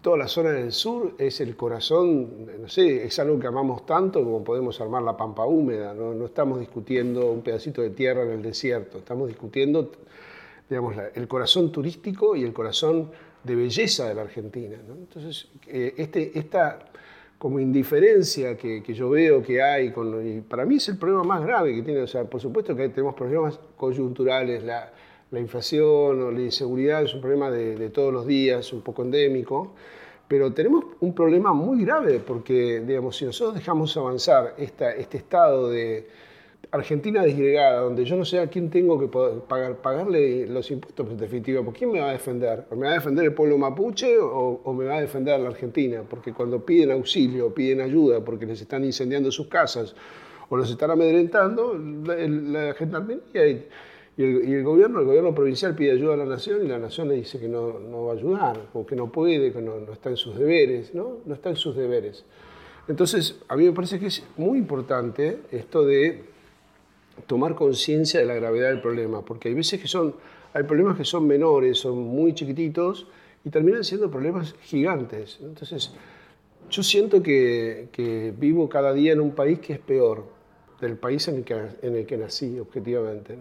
toda 0.01 0.17
la 0.17 0.27
zona 0.27 0.51
del 0.51 0.72
sur 0.72 1.13
es 1.17 1.39
el 1.39 1.55
corazón, 1.55 2.48
no 2.60 2.67
sé, 2.67 3.05
es 3.05 3.17
algo 3.19 3.39
que 3.39 3.48
amamos 3.48 3.86
tanto 3.86 4.24
como 4.24 4.43
podemos 4.43 4.79
armar 4.81 5.03
la 5.03 5.15
pampa 5.15 5.45
húmeda, 5.45 5.93
no, 5.93 6.25
estamos 6.25 6.60
discutiendo 6.60 7.31
un 7.31 7.41
pedacito 7.41 7.81
de 7.81 7.91
tierra 7.91 8.24
en 8.24 8.31
el 8.31 8.41
desierto, 8.41 8.98
estamos 8.98 9.27
discutiendo 9.27 9.91
digamos, 10.69 10.95
el 11.13 11.27
corazón 11.27 11.72
turístico 11.72 12.36
y 12.36 12.43
el 12.43 12.53
corazón 12.53 13.12
de 13.43 13.55
belleza 13.55 14.07
de 14.07 14.15
la 14.15 14.24
Argentina. 14.24 14.77
Entonces, 14.89 15.48
eh, 15.67 15.93
este, 15.98 16.38
esta 16.38 16.79
como 17.43 17.59
indiferencia 17.59 18.55
que, 18.55 18.81
yo 18.93 19.09
veo 19.09 19.43
que 19.43 19.62
hay, 19.62 19.91
con, 19.91 20.25
y 20.25 20.39
para 20.39 20.63
mí 20.65 20.75
es 20.77 20.88
el 20.88 20.97
problema 20.97 21.23
más 21.25 21.45
grave 21.45 21.75
que 21.75 21.81
tiene, 21.81 22.00
o 22.00 22.07
sea, 22.07 22.23
por 22.23 22.39
supuesto 22.39 22.73
que 22.73 22.88
tenemos 22.88 23.15
problemas 23.15 23.59
coyunturales, 23.75 24.63
la, 24.63 24.89
inflación 25.38 26.21
o 26.21 26.31
la 26.31 26.39
inseguridad 26.39 27.03
es 27.03 27.13
un 27.13 27.19
problema 27.19 27.51
de, 27.51 27.89
todos 27.89 28.13
los 28.13 28.25
días, 28.25 28.71
un 28.71 28.81
poco 28.81 29.01
endémico, 29.01 29.73
pero 30.25 30.53
tenemos 30.53 30.85
un 31.01 31.13
problema 31.13 31.51
muy 31.51 31.83
grave 31.83 32.21
porque, 32.25 32.79
digamos, 32.79 33.17
si 33.17 33.25
nosotros 33.25 33.55
dejamos 33.55 33.97
avanzar 33.97 34.55
esta, 34.57 34.91
este 34.93 35.17
estado 35.17 35.69
de, 35.69 36.07
Argentina 36.72 37.24
disgregada, 37.24 37.82
donde 37.82 38.03
yo 38.05 38.15
no 38.15 38.25
sé 38.25 38.39
a 38.39 38.48
quién 38.48 38.70
tengo 38.70 39.00
que 39.00 39.08
pagar, 39.08 39.77
pagarle 39.77 40.48
los 40.48 40.70
impuestos, 40.72 41.05
pues, 41.05 41.13
en 41.13 41.20
definitiva, 41.20 41.63
¿por 41.63 41.74
quién 41.74 41.91
me 41.91 42.00
va 42.00 42.10
a 42.10 42.13
defender? 42.13 42.65
¿Me 42.72 42.88
va 42.88 42.91
a 42.91 42.93
defender 42.96 43.25
el 43.25 43.34
pueblo 43.34 43.58
mapuche 43.58 44.17
o, 44.20 44.74
me 44.74 44.86
va 44.86 44.98
a 44.98 45.01
defender 45.01 45.39
la 45.39 45.50
Argentina? 45.50 46.03
Porque 46.10 46.34
cuando 46.34 46.65
piden 46.65 46.91
auxilio, 46.91 47.53
piden 47.53 47.82
ayuda 47.82 48.24
porque 48.24 48.46
les 48.46 48.62
están 48.62 48.84
incendiando 48.84 49.32
sus 49.32 49.48
casas 49.48 49.96
o 50.50 50.58
los 50.58 50.70
están 50.70 50.91
amedrentando, 50.91 51.77
la, 51.77 52.15
la 52.15 52.74
gendarmería 52.74 53.48
y, 53.48 53.67
el, 54.17 54.63
gobierno, 54.63 55.00
el 55.00 55.05
gobierno 55.05 55.34
provincial 55.34 55.75
pide 55.75 55.91
ayuda 55.91 56.13
a 56.13 56.17
la 56.17 56.25
nación 56.25 56.63
y 56.63 56.67
la 56.67 56.77
nación 56.77 57.10
le 57.10 57.15
dice 57.15 57.39
que 57.39 57.48
no, 57.48 57.79
no 57.79 58.05
va 58.05 58.13
a 58.13 58.15
ayudar, 58.15 58.70
o 58.74 58.86
que 58.86 58.96
no 58.96 59.12
puede, 59.12 59.51
que 59.51 59.62
no, 59.62 59.79
no 59.79 59.91
está 59.91 60.10
en 60.10 60.17
sus 60.17 60.38
deberes, 60.38 60.93
¿no? 60.93 61.17
No 61.25 61.34
está 61.34 61.50
en 61.50 61.55
sus 61.55 61.75
deberes. 61.75 62.24
Entonces, 62.88 63.39
a 63.48 63.55
mí 63.55 63.65
me 63.65 63.72
parece 63.72 64.00
que 64.00 64.08
es 64.08 64.24
muy 64.38 64.58
importante 64.58 65.39
esto 65.51 65.84
de 65.84 66.33
tomar 67.27 67.55
conciencia 67.55 68.20
de 68.20 68.25
la 68.25 68.36
gravedad 68.36 68.70
del 68.70 68.82
problema, 68.82 69.24
porque 69.24 69.50
hay 69.50 69.55
veces 69.55 69.82
que 69.82 69.88
son, 69.88 70.15
hay 70.53 70.63
problemas 70.63 70.98
que 70.98 71.05
son 71.05 71.27
menores, 71.27 71.79
son 71.79 71.98
muy 72.00 72.34
chiquititos 72.34 73.08
y 73.46 73.50
terminan 73.50 73.84
siendo 73.84 74.10
problemas 74.10 74.55
gigantes. 74.63 75.39
Entonces, 75.41 75.91
yo 76.70 76.84
siento 76.84 77.22
que, 77.22 77.89
que 77.91 78.34
vivo 78.38 78.67
cada 78.67 78.93
día 78.93 79.13
en 79.13 79.22
un 79.22 79.32
país 79.32 79.60
que 79.60 79.74
es 79.74 79.79
peor 79.79 80.25
del 80.82 80.98
país 80.98 81.27
en 81.27 81.38
el 81.38 81.43
que, 81.43 81.55
en 81.82 81.96
el 81.96 82.05
que 82.05 82.17
nací, 82.17 82.60
objetivamente. 82.60 83.38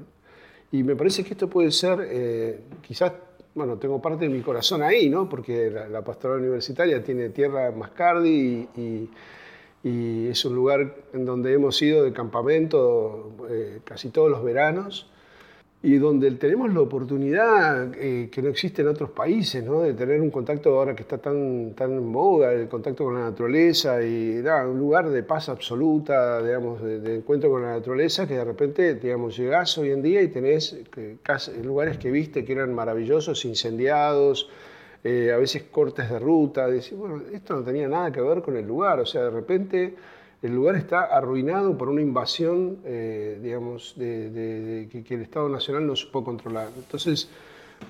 Y 0.71 0.83
me 0.83 0.97
parece 0.97 1.25
que 1.25 1.33
esto 1.33 1.49
puede 1.49 1.71
ser, 1.71 1.99
eh, 2.03 2.61
quizás, 2.81 3.13
bueno, 3.55 3.77
tengo 3.79 4.01
parte 4.01 4.25
de 4.27 4.31
mi 4.31 4.41
corazón 4.41 4.83
ahí, 4.83 5.09
¿no? 5.09 5.29
Porque 5.29 5.71
la, 5.71 5.89
la 5.89 6.03
pastoral 6.03 6.41
universitaria 6.41 7.03
tiene 7.03 7.29
tierra 7.31 7.71
Mascardi 7.71 8.69
y, 8.77 8.81
y 8.81 9.11
y 9.85 10.29
es 10.29 10.45
un 10.45 10.55
lugar 10.55 10.95
en 11.13 11.25
donde 11.25 11.53
hemos 11.53 11.81
ido 11.83 12.05
de 12.05 12.13
campamento 12.13 13.33
eh, 13.51 13.81
casi 13.85 14.11
todos 14.11 14.31
los 14.31 14.45
veranos 14.45 15.09
y 15.85 15.97
donde 15.97 16.31
tenemos 16.33 16.73
la 16.73 16.81
oportunidad 16.81 17.93
eh, 17.97 18.29
que 18.31 18.41
no 18.41 18.49
existe 18.49 18.83
en 18.83 18.89
otros 18.89 19.11
países, 19.11 19.65
¿no? 19.65 19.81
de 19.81 19.95
tener 19.95 20.21
un 20.21 20.31
contacto 20.31 20.79
ahora 20.79 20.95
que 20.95 21.03
está 21.03 21.19
tan, 21.19 21.75
tan 21.75 21.93
en 21.93 22.13
boga, 22.13 22.53
el 22.53 22.69
contacto 22.69 23.03
con 23.05 23.15
la 23.15 23.23
naturaleza 23.23 24.01
y 24.01 24.39
un 24.39 24.79
lugar 24.79 25.11
de 25.11 25.25
paz 25.25 25.49
absoluta, 25.49 26.41
digamos, 26.41 26.81
de, 26.81 27.17
encuentro 27.17 27.51
con 27.51 27.63
la 27.63 27.73
naturaleza 27.73 28.29
que 28.29 28.35
de 28.35 28.45
repente, 28.45 28.95
digamos, 28.95 29.37
llegás 29.37 29.77
hoy 29.77 29.91
en 29.91 30.03
día 30.03 30.23
y 30.23 30.29
tenés 30.29 30.79
lugares 31.65 31.99
que 31.99 32.13
viste 32.13 32.45
que 32.45 32.53
eran 32.53 32.73
maravillosos, 32.73 33.45
incendiados, 33.45 34.49
eh, 35.05 35.33
a 35.33 35.37
veces 35.37 35.65
cortes 35.65 36.09
de 36.09 36.19
ruta, 36.19 36.67
decir, 36.69 36.97
bueno, 36.97 37.23
esto 37.33 37.57
no 37.57 37.65
tenía 37.65 37.89
nada 37.89 38.13
que 38.13 38.21
ver 38.21 38.41
con 38.41 38.57
el 38.57 38.67
lugar, 38.67 39.01
o 39.01 39.07
sea, 39.07 39.25
de 39.25 39.31
repente 39.31 39.95
el 40.43 40.55
lugar 40.55 40.75
está 40.75 41.03
arruinado 41.03 41.79
por 41.79 41.89
una 41.89 42.01
invasión, 42.01 42.79
eh, 42.85 43.39
digamos, 43.41 43.95
de, 43.97 44.89
que, 44.91 45.15
el 45.15 45.23
Estado 45.23 45.49
Nacional 45.49 45.87
no 45.87 45.95
supo 45.95 46.25
controlar. 46.25 46.69
Entonces, 46.77 47.29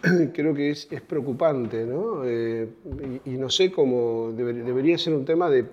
creo 0.34 0.54
que 0.54 0.70
es, 0.70 0.86
preocupante, 1.06 1.86
¿no? 1.86 2.24
Eh, 2.24 2.68
y, 3.24 3.30
no 3.30 3.48
sé 3.48 3.72
cómo 3.72 4.32
debería 4.32 4.98
ser 4.98 5.14
un 5.14 5.24
tema 5.24 5.48
de, 5.48 5.66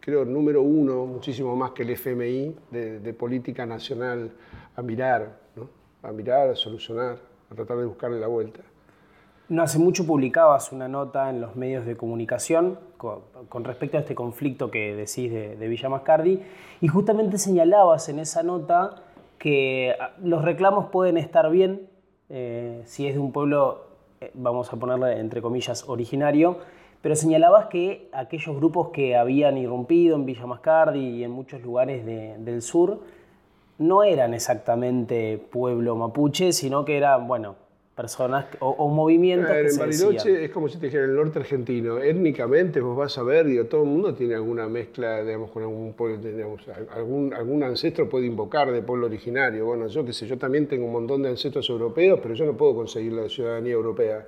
creo, 0.00 0.26
número 0.26 0.60
uno, 0.60 1.06
muchísimo 1.06 1.56
más 1.56 1.72
que 1.72 1.82
el 1.84 1.90
FMI, 1.90 2.54
de, 2.70 3.14
política 3.14 3.64
nacional, 3.64 4.30
a 4.74 4.82
mirar, 4.82 5.40
¿no? 5.56 5.70
A 6.02 6.12
mirar, 6.12 6.50
a 6.50 6.54
solucionar, 6.54 7.18
a 7.50 7.54
tratar 7.54 7.78
de 7.78 7.86
buscarle 7.86 8.20
la 8.20 8.28
vuelta. 8.28 8.60
No 9.48 9.62
hace 9.62 9.78
mucho 9.78 10.04
publicabas 10.04 10.72
una 10.72 10.88
nota 10.88 11.30
en 11.30 11.40
los 11.40 11.54
medios 11.54 11.86
de 11.86 11.96
comunicación 11.96 12.80
con, 12.96 13.64
respecto 13.64 13.96
a 13.96 14.00
este 14.00 14.16
conflicto 14.16 14.72
que 14.72 14.96
decís 14.96 15.30
de, 15.30 15.68
Villa 15.68 15.88
Mascardi 15.88 16.42
y 16.80 16.88
justamente 16.88 17.38
señalabas 17.38 18.08
en 18.08 18.18
esa 18.18 18.42
nota 18.42 18.96
que 19.38 19.94
ah, 20.00 20.10
los 20.20 20.44
reclamos 20.44 20.86
pueden 20.86 21.16
estar 21.16 21.48
bien 21.48 21.88
eh, 22.28 22.82
si 22.86 23.06
es 23.06 23.14
de 23.14 23.20
un 23.20 23.30
pueblo, 23.30 23.84
eh, 24.20 24.32
vamos 24.34 24.72
a 24.72 24.76
ponerle 24.78 25.20
entre 25.20 25.40
comillas, 25.40 25.88
originario, 25.88 26.58
pero 27.00 27.14
señalabas 27.14 27.66
que 27.66 28.08
aquellos 28.12 28.56
grupos 28.56 28.88
que 28.88 29.16
habían 29.16 29.58
irrumpido 29.58 30.16
en 30.16 30.26
Villa 30.26 30.46
Mascardi 30.46 30.98
y 30.98 31.22
en 31.22 31.30
muchos 31.30 31.62
lugares 31.62 32.04
del 32.04 32.62
sur 32.62 32.98
no 33.78 34.02
eran 34.02 34.34
exactamente 34.34 35.38
pueblo 35.38 35.94
mapuche, 35.94 36.52
sino 36.52 36.84
que 36.84 36.96
eran, 36.96 37.28
bueno, 37.28 37.54
personas 37.96 38.44
o, 38.60 38.68
o 38.68 38.88
movimientos. 38.88 39.50
que 39.50 39.68
en 39.68 39.78
Bariloche 39.78 40.44
es 40.44 40.50
como 40.50 40.68
si 40.68 40.78
te 40.78 40.86
dijera 40.86 41.06
el 41.06 41.16
norte 41.16 41.38
argentino. 41.38 41.98
Étnicamente 41.98 42.80
vos 42.80 42.94
vas 42.94 43.16
a 43.16 43.22
ver, 43.22 43.46
digo, 43.46 43.64
todo 43.64 43.84
el 43.84 43.88
mundo 43.88 44.14
tiene 44.14 44.34
alguna 44.34 44.68
mezcla, 44.68 45.24
digamos, 45.24 45.50
con 45.50 45.62
algún 45.62 45.94
pueblo, 45.94 46.18
digamos, 46.18 46.62
algún, 46.94 47.32
algún 47.32 47.62
ancestro 47.62 48.06
puede 48.08 48.26
invocar 48.26 48.70
de 48.70 48.82
pueblo 48.82 49.06
originario. 49.06 49.64
Bueno, 49.64 49.88
yo 49.88 50.04
qué 50.04 50.12
sé, 50.12 50.26
yo 50.26 50.36
también 50.36 50.66
tengo 50.66 50.84
un 50.84 50.92
montón 50.92 51.22
de 51.22 51.30
ancestros 51.30 51.68
europeos, 51.70 52.20
pero 52.22 52.34
yo 52.34 52.44
no 52.44 52.54
puedo 52.54 52.74
conseguir 52.74 53.14
la 53.14 53.30
ciudadanía 53.30 53.72
europea. 53.72 54.26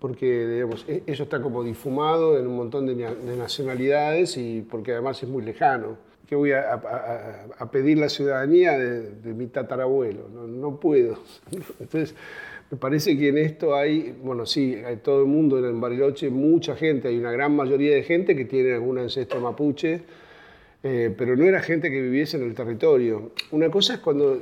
Porque, 0.00 0.46
digamos, 0.48 0.84
e, 0.88 1.04
eso 1.06 1.22
está 1.22 1.40
como 1.40 1.62
difumado 1.62 2.36
en 2.36 2.48
un 2.48 2.56
montón 2.56 2.84
de, 2.86 2.96
nacionalidades 3.36 4.36
y 4.36 4.62
porque 4.62 4.92
además 4.92 5.22
es 5.22 5.28
muy 5.28 5.44
lejano. 5.44 5.96
¿Qué 6.26 6.34
voy 6.34 6.52
a, 6.52 6.72
a, 6.72 7.70
pedir 7.70 7.98
la 7.98 8.08
ciudadanía 8.08 8.76
de, 8.78 9.10
de 9.10 9.34
mi 9.34 9.46
tatarabuelo? 9.46 10.28
No, 10.30 10.46
no 10.46 10.80
puedo. 10.80 11.18
Entonces, 11.78 12.14
me 12.70 12.78
parece 12.78 13.16
que 13.16 13.28
en 13.28 13.38
esto 13.38 13.74
hay, 13.74 14.14
bueno, 14.22 14.46
sí, 14.46 14.74
hay 14.84 14.96
todo 14.96 15.20
el 15.20 15.26
mundo 15.26 15.58
en 15.58 15.80
Bariloche, 15.80 16.30
mucha 16.30 16.74
gente, 16.76 17.08
hay 17.08 17.18
una 17.18 17.30
gran 17.30 17.54
mayoría 17.54 17.94
de 17.94 18.02
gente 18.02 18.34
que 18.34 18.46
tiene 18.46 18.72
algún 18.72 18.98
ancestro 18.98 19.40
mapuche, 19.40 20.02
eh, 20.82 21.14
pero 21.16 21.34
no 21.34 21.44
era 21.44 21.60
gente 21.60 21.90
que 21.90 22.00
viviese 22.00 22.36
en 22.36 22.42
el 22.42 22.54
territorio. 22.54 23.32
Una 23.52 23.70
cosa 23.70 23.94
es 23.94 24.00
cuando 24.00 24.38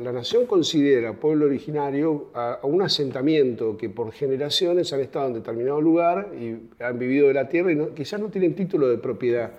la, 0.00 0.12
nación 0.12 0.46
considera 0.46 1.12
pueblo 1.12 1.44
originario 1.44 2.30
a, 2.32 2.60
un 2.62 2.80
asentamiento 2.80 3.76
que 3.76 3.90
por 3.90 4.10
generaciones 4.12 4.92
han 4.94 5.00
estado 5.00 5.26
en 5.28 5.34
determinado 5.34 5.80
lugar 5.82 6.30
y 6.40 6.56
han 6.82 6.98
vivido 6.98 7.28
de 7.28 7.34
la 7.34 7.50
tierra 7.50 7.72
y 7.72 7.78
quizás 7.94 8.18
no 8.18 8.30
tienen 8.30 8.54
título 8.54 8.88
de 8.88 8.96
propiedad. 8.96 9.52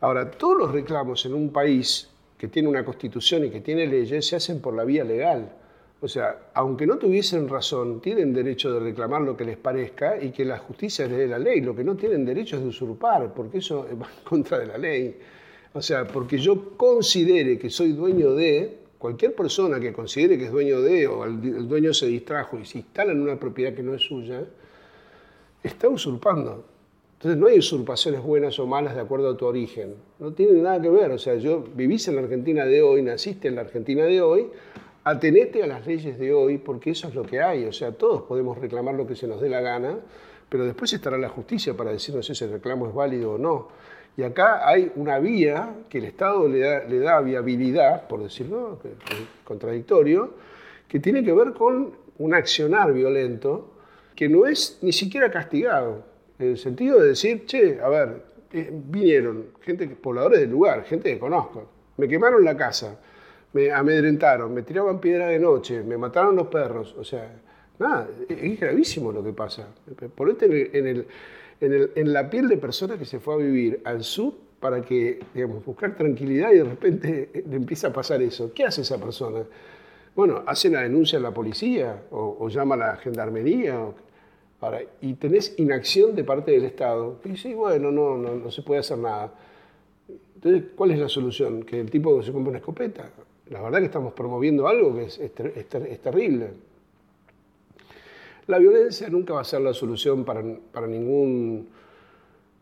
Ahora, 0.00 0.30
todos 0.30 0.56
los 0.56 0.72
reclamos 0.72 1.26
en 1.26 1.34
un 1.34 1.50
país 1.50 2.08
que 2.38 2.48
tiene 2.48 2.70
una 2.70 2.82
constitución 2.82 3.44
y 3.44 3.50
que 3.50 3.60
tiene 3.60 3.86
leyes 3.86 4.26
se 4.26 4.36
hacen 4.36 4.62
por 4.62 4.74
la 4.74 4.84
vía 4.84 5.04
legal. 5.04 5.52
O 6.02 6.08
sea, 6.08 6.50
aunque 6.54 6.86
no 6.86 6.96
tuviesen 6.96 7.48
razón, 7.48 8.00
tienen 8.00 8.32
derecho 8.32 8.72
de 8.72 8.80
reclamar 8.80 9.22
lo 9.22 9.36
que 9.36 9.44
les 9.44 9.58
parezca 9.58 10.22
y 10.22 10.30
que 10.30 10.44
la 10.44 10.58
justicia 10.58 11.06
les 11.06 11.18
dé 11.18 11.26
la 11.26 11.38
ley. 11.38 11.60
Lo 11.60 11.76
que 11.76 11.84
no 11.84 11.94
tienen 11.96 12.24
derecho 12.24 12.56
es 12.56 12.62
de 12.62 12.68
usurpar, 12.68 13.34
porque 13.34 13.58
eso 13.58 13.86
va 14.00 14.06
en 14.06 14.24
contra 14.24 14.58
de 14.58 14.66
la 14.66 14.78
ley. 14.78 15.18
O 15.72 15.82
sea, 15.82 16.06
porque 16.06 16.38
yo 16.38 16.76
considere 16.76 17.58
que 17.58 17.70
soy 17.70 17.92
dueño 17.92 18.34
de, 18.34 18.80
cualquier 19.00 19.34
persona 19.34 19.80
que 19.80 19.94
considere 19.94 20.36
que 20.36 20.44
es 20.44 20.52
dueño 20.52 20.82
de, 20.82 21.06
o 21.06 21.24
el, 21.24 21.66
dueño 21.66 21.94
se 21.94 22.06
distrajo 22.06 22.58
y 22.58 22.66
se 22.66 22.78
instala 22.78 23.12
en 23.12 23.22
una 23.22 23.40
propiedad 23.40 23.72
que 23.72 23.82
no 23.82 23.94
es 23.94 24.02
suya, 24.02 24.44
está 25.62 25.88
usurpando. 25.88 26.66
Entonces 27.14 27.40
no 27.40 27.46
hay 27.46 27.58
usurpaciones 27.58 28.22
buenas 28.22 28.58
o 28.58 28.66
malas 28.66 28.94
de 28.94 29.00
acuerdo 29.00 29.30
a 29.30 29.36
tu 29.38 29.46
origen. 29.46 29.94
No 30.18 30.32
tiene 30.32 30.60
nada 30.60 30.80
que 30.82 30.90
ver. 30.90 31.10
O 31.12 31.18
sea, 31.18 31.34
yo 31.36 31.64
vivís 31.74 32.08
en 32.08 32.16
la 32.16 32.22
Argentina 32.22 32.66
de 32.66 32.82
hoy, 32.82 33.02
naciste 33.02 33.48
en 33.48 33.54
la 33.56 33.62
Argentina 33.62 34.04
de 34.04 34.20
hoy, 34.20 34.48
atenete 35.10 35.62
a 35.62 35.66
las 35.66 35.86
leyes 35.86 36.18
de 36.18 36.32
hoy 36.32 36.58
porque 36.58 36.90
eso 36.90 37.08
es 37.08 37.14
lo 37.14 37.22
que 37.22 37.40
hay. 37.40 37.64
O 37.64 37.72
sea, 37.72 37.92
todos 37.92 38.22
podemos 38.22 38.58
reclamar 38.58 38.94
lo 38.94 39.06
que 39.06 39.16
se 39.16 39.26
nos 39.26 39.40
dé 39.40 39.48
la 39.48 39.60
gana, 39.60 39.98
pero 40.48 40.64
después 40.64 40.92
estará 40.92 41.18
la 41.18 41.28
justicia 41.28 41.74
para 41.76 41.92
decirnos 41.92 42.26
si 42.26 42.32
ese 42.32 42.46
reclamo 42.46 42.86
es 42.86 42.94
válido 42.94 43.32
o 43.32 43.38
no. 43.38 43.68
Y 44.16 44.22
acá 44.22 44.68
hay 44.68 44.90
una 44.96 45.18
vía 45.18 45.74
que 45.88 45.98
el 45.98 46.04
Estado 46.04 46.48
le 46.48 46.98
da, 46.98 47.20
viabilidad, 47.20 48.08
por 48.08 48.22
decirlo 48.22 48.78
contradictorio, 49.44 50.34
que 50.88 50.98
tiene 50.98 51.24
que 51.24 51.32
ver 51.32 51.52
con 51.52 51.92
un 52.18 52.34
accionar 52.34 52.92
violento 52.92 53.72
que 54.14 54.28
no 54.28 54.46
es 54.46 54.78
ni 54.82 54.92
siquiera 54.92 55.30
castigado. 55.30 56.04
En 56.38 56.48
el 56.48 56.58
sentido 56.58 57.00
de 57.00 57.08
decir, 57.08 57.46
che, 57.46 57.80
a 57.80 57.88
ver, 57.88 58.22
eh, 58.52 58.70
vinieron 58.72 59.46
gente, 59.62 59.86
pobladores 59.88 60.40
del 60.40 60.50
lugar, 60.50 60.84
gente 60.84 61.12
que 61.12 61.18
conozco, 61.18 61.68
me 61.96 62.08
quemaron 62.08 62.44
la 62.44 62.56
casa 62.56 62.98
me 63.52 63.72
amedrentaron, 63.72 64.54
me 64.54 64.62
tiraban 64.62 65.00
piedra 65.00 65.26
de 65.26 65.38
noche, 65.38 65.82
me 65.82 65.96
mataron 65.96 66.36
los 66.36 66.46
perros. 66.46 66.94
O 66.98 67.04
sea, 67.04 67.40
nada, 67.78 68.08
es 68.28 68.60
gravísimo 68.60 69.12
lo 69.12 69.24
que 69.24 69.32
pasa. 69.32 69.68
Ponete 70.14 70.46
en, 70.46 70.86
el, 70.86 71.06
en, 71.60 71.72
el, 71.72 71.90
en 71.94 72.12
la 72.12 72.30
piel 72.30 72.48
de 72.48 72.56
persona 72.56 72.98
que 72.98 73.04
se 73.04 73.18
fue 73.18 73.34
a 73.34 73.36
vivir 73.38 73.80
al 73.84 74.04
sur 74.04 74.34
para 74.60 74.82
que, 74.82 75.18
digamos, 75.34 75.64
buscar 75.64 75.96
tranquilidad 75.96 76.52
y 76.52 76.58
de 76.58 76.64
repente 76.64 77.44
le 77.48 77.56
empieza 77.56 77.88
a 77.88 77.92
pasar 77.92 78.22
eso. 78.22 78.52
¿Qué 78.54 78.64
hace 78.64 78.82
esa 78.82 78.98
persona? 78.98 79.42
Bueno, 80.14 80.42
hace 80.46 80.68
la 80.68 80.82
denuncia 80.82 81.18
a 81.18 81.22
la 81.22 81.32
policía 81.32 82.02
o, 82.10 82.48
llama 82.48 82.74
a 82.74 82.78
la 82.78 82.96
gendarmería 82.96 83.78
para, 84.58 84.80
y 85.00 85.14
tenés 85.14 85.58
inacción 85.58 86.14
de 86.14 86.24
parte 86.24 86.50
del 86.50 86.64
Estado. 86.64 87.18
Y 87.24 87.36
sí, 87.36 87.54
bueno, 87.54 87.90
no, 87.90 88.18
no, 88.18 88.34
no 88.34 88.50
se 88.50 88.62
puede 88.62 88.80
hacer 88.80 88.98
nada. 88.98 89.32
Entonces, 90.34 90.64
¿cuál 90.76 90.90
es 90.90 90.98
la 90.98 91.08
solución? 91.08 91.62
¿Que 91.62 91.80
el 91.80 91.90
tipo 91.90 92.22
se 92.22 92.32
compre 92.32 92.50
una 92.50 92.58
escopeta? 92.58 93.10
La 93.50 93.60
verdad 93.60 93.80
que 93.80 93.86
estamos 93.86 94.12
promoviendo 94.12 94.68
algo 94.68 94.94
que 94.94 95.04
es, 95.06 96.00
terrible. 96.00 96.50
La 98.46 98.58
violencia 98.58 99.08
nunca 99.08 99.34
va 99.34 99.40
a 99.40 99.44
ser 99.44 99.60
la 99.60 99.74
solución 99.74 100.24
para, 100.24 100.42
ningún, 100.86 101.68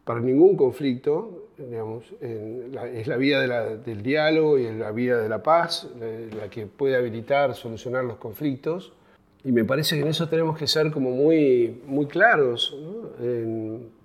para 0.05 0.21
ningún 0.21 0.57
conflicto, 0.57 1.49
digamos, 1.59 2.05
es 2.21 3.07
la 3.07 3.17
vía 3.19 3.41
del 3.41 4.03
diálogo 4.03 4.59
y 4.59 4.73
la 4.73 4.91
vía 4.91 5.19
de 5.19 5.29
la 5.29 5.43
paz 5.43 5.89
la, 6.37 6.49
que 6.49 6.67
puede 6.67 6.97
habilitar, 6.97 7.55
solucionar 7.55 8.05
los 8.05 8.17
conflictos. 8.17 8.93
Y 9.45 9.53
me 9.53 9.65
parece 9.65 9.97
que 9.97 10.03
en 10.03 10.09
eso 10.09 10.29
tenemos 10.29 10.59
que 10.59 10.67
ser 10.67 10.91
como 10.91 11.11
muy, 11.11 11.83
muy 11.87 12.07
claros, 12.07 12.77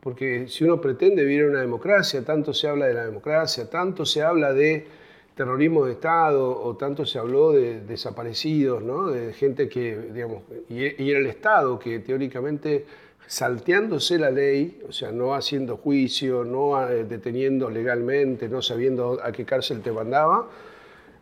porque 0.02 0.50
si 0.50 0.66
uno 0.66 0.82
pretende 0.82 1.24
vivir 1.24 1.44
en 1.44 1.50
una 1.52 1.62
democracia, 1.62 2.26
tanto 2.26 2.54
se 2.54 2.68
habla 2.68 2.88
de 2.88 2.94
la 2.94 3.06
democracia, 3.06 3.70
tanto 3.70 4.06
se 4.06 4.22
habla 4.22 4.54
de 4.54 5.03
terrorismo 5.36 5.86
de 5.86 5.94
Estado 5.94 6.62
o 6.62 6.76
tanto 6.76 7.06
se 7.06 7.18
habló 7.20 7.52
de 7.52 7.82
desaparecidos, 7.82 8.84
¿no? 8.84 9.08
de 9.08 9.34
gente 9.34 9.68
que, 9.68 9.98
digamos, 10.14 10.44
y, 10.70 10.84
era 10.84 11.20
el 11.20 11.26
Estado 11.26 11.80
que 11.80 12.00
teóricamente 12.00 12.86
salteándose 13.26 14.20
la 14.20 14.30
ley, 14.30 14.82
o 14.88 14.92
sea, 14.92 15.12
no 15.12 15.34
haciendo 15.34 15.78
juicio, 15.78 16.44
no 16.44 16.88
eh, 16.88 17.04
deteniendo 17.06 17.70
legalmente, 17.70 18.48
no 18.48 18.62
sabiendo 18.62 19.20
a 19.24 19.32
qué 19.32 19.46
cárcel 19.46 19.82
te 19.82 19.92
mandaba, 19.92 20.50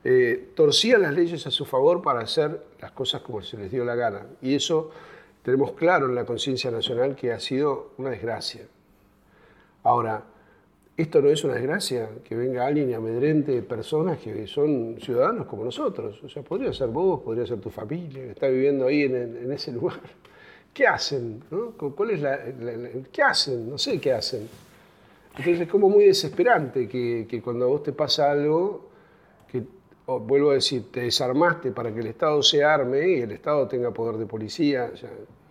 eh, 0.03 0.49
torcía 0.55 0.97
las 0.97 1.13
leyes 1.13 1.45
a 1.45 1.51
su 1.51 1.63
favor 1.63 2.01
para 2.01 2.21
hacer 2.21 2.59
las 2.81 2.91
cosas 2.91 3.21
como 3.21 3.41
se 3.41 3.57
les 3.57 3.71
dio 3.71 3.85
la 3.85 3.95
gana. 3.95 4.25
Y 4.41 4.55
eso 4.55 4.91
tenemos 5.43 5.73
claro 5.73 6.07
en 6.07 6.15
la 6.15 6.25
conciencia 6.25 6.71
nacional 6.71 7.15
que 7.15 7.31
ha 7.31 7.39
sido 7.39 7.91
una 7.97 8.09
desgracia. 8.09 8.63
Ahora, 9.83 10.23
esto 10.97 11.21
no 11.21 11.29
es 11.29 11.43
una 11.43 11.55
desgracia 11.55 12.09
que 12.23 12.35
venga 12.35 12.65
alguien 12.65 12.89
y 12.89 12.93
amedrente 12.93 13.61
personas 13.61 14.19
que 14.19 14.45
son 14.45 14.97
ciudadanos 14.99 15.47
como 15.47 15.63
nosotros. 15.63 16.21
O 16.23 16.29
sea, 16.29 16.43
podría 16.43 16.73
ser 16.73 16.89
vos, 16.89 17.21
podría 17.21 17.45
ser 17.45 17.59
tu 17.59 17.69
familia, 17.69 18.23
que 18.23 18.31
está 18.31 18.47
viviendo 18.47 18.87
ahí 18.87 19.03
en, 19.03 19.51
ese 19.51 19.71
lugar. 19.71 20.01
¿Qué 20.73 20.87
hacen? 20.87 21.43
¿Cuál 21.95 22.11
es 22.11 22.21
la, 22.21 22.39
¿Qué 23.11 23.21
hacen? 23.21 23.69
No 23.69 23.77
sé 23.77 23.99
qué 23.99 24.13
hacen. 24.13 24.47
Entonces 25.31 25.61
es 25.61 25.67
como 25.67 25.89
muy 25.89 26.05
desesperante 26.05 26.87
que, 26.87 27.25
que 27.29 27.41
cuando 27.41 27.65
a 27.65 27.67
vos 27.69 27.83
te 27.83 27.93
pasa 27.93 28.31
algo, 28.31 28.89
que 29.49 29.63
vuelvo 30.05 30.51
a 30.51 30.55
decir, 30.55 30.91
te 30.91 31.01
desarmaste 31.01 31.71
para 31.71 31.93
que 31.93 32.01
el 32.01 32.07
Estado 32.07 32.43
se 32.43 32.63
arme 32.63 33.07
y 33.07 33.21
el 33.21 33.31
Estado 33.31 33.67
tenga 33.67 33.91
poder 33.91 34.17
de 34.17 34.25
policía. 34.25 34.91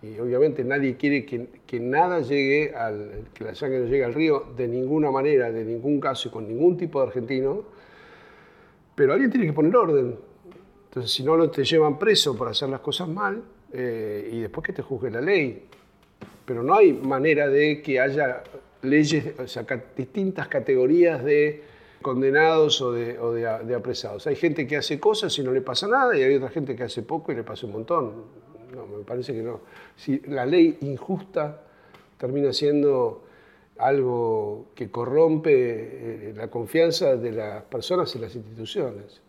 Y 0.01 0.19
obviamente 0.19 0.63
nadie 0.63 0.97
quiere 0.97 1.25
que, 1.25 1.79
nada 1.79 2.21
llegue 2.21 2.73
al, 2.75 3.25
que 3.33 3.43
la 3.43 3.53
sangre 3.53 3.79
no 3.79 3.85
llegue 3.85 4.03
al 4.03 4.13
río 4.13 4.45
de 4.57 4.67
ninguna 4.67 5.11
manera, 5.11 5.51
de 5.51 5.63
ningún 5.63 5.99
caso 5.99 6.29
y 6.29 6.31
con 6.31 6.47
ningún 6.47 6.75
tipo 6.75 6.99
de 6.99 7.07
argentino. 7.07 7.63
Pero 8.95 9.13
alguien 9.13 9.29
tiene 9.29 9.45
que 9.45 9.53
poner 9.53 9.75
orden. 9.75 10.15
Entonces, 10.85 11.11
si 11.11 11.23
no, 11.23 11.49
te 11.49 11.63
llevan 11.63 11.99
preso 11.99 12.35
por 12.35 12.47
hacer 12.47 12.69
las 12.69 12.79
cosas 12.79 13.07
mal 13.07 13.43
eh, 13.71 14.29
y 14.33 14.39
después 14.39 14.65
que 14.65 14.73
te 14.73 14.81
juzgue 14.81 15.11
la 15.11 15.21
ley. 15.21 15.65
Pero 16.45 16.63
no 16.63 16.75
hay 16.75 16.93
manera 16.93 17.47
de 17.47 17.81
que 17.81 17.99
haya 17.99 18.43
leyes, 18.81 19.39
o 19.39 19.47
sea, 19.47 19.65
distintas 19.95 20.47
categorías 20.47 21.23
de 21.23 21.63
condenados 22.01 22.81
o, 22.81 22.91
de, 22.91 23.75
apresados. 23.75 24.25
Hay 24.27 24.35
gente 24.35 24.65
que 24.65 24.77
hace 24.77 24.99
cosas 24.99 25.37
y 25.37 25.43
no 25.43 25.51
le 25.51 25.61
pasa 25.61 25.87
nada 25.87 26.17
y 26.17 26.23
hay 26.23 26.35
otra 26.35 26.49
gente 26.49 26.75
que 26.75 26.83
hace 26.83 27.03
poco 27.03 27.31
y 27.31 27.35
le 27.35 27.43
pasa 27.43 27.67
un 27.67 27.73
montón. 27.73 28.50
No, 28.73 28.85
me 28.85 29.03
parece 29.03 29.33
que 29.33 29.41
no. 29.41 29.59
Si 29.95 30.19
la 30.27 30.45
ley 30.45 30.77
injusta 30.81 31.61
termina 32.17 32.53
siendo 32.53 33.23
algo 33.77 34.67
que 34.75 34.91
corrompe 34.91 35.51
eh, 36.29 36.33
la 36.35 36.49
confianza 36.49 37.15
de 37.15 37.31
las 37.31 37.63
personas 37.63 38.15
y 38.15 38.19
las 38.19 38.35
instituciones. 38.35 39.21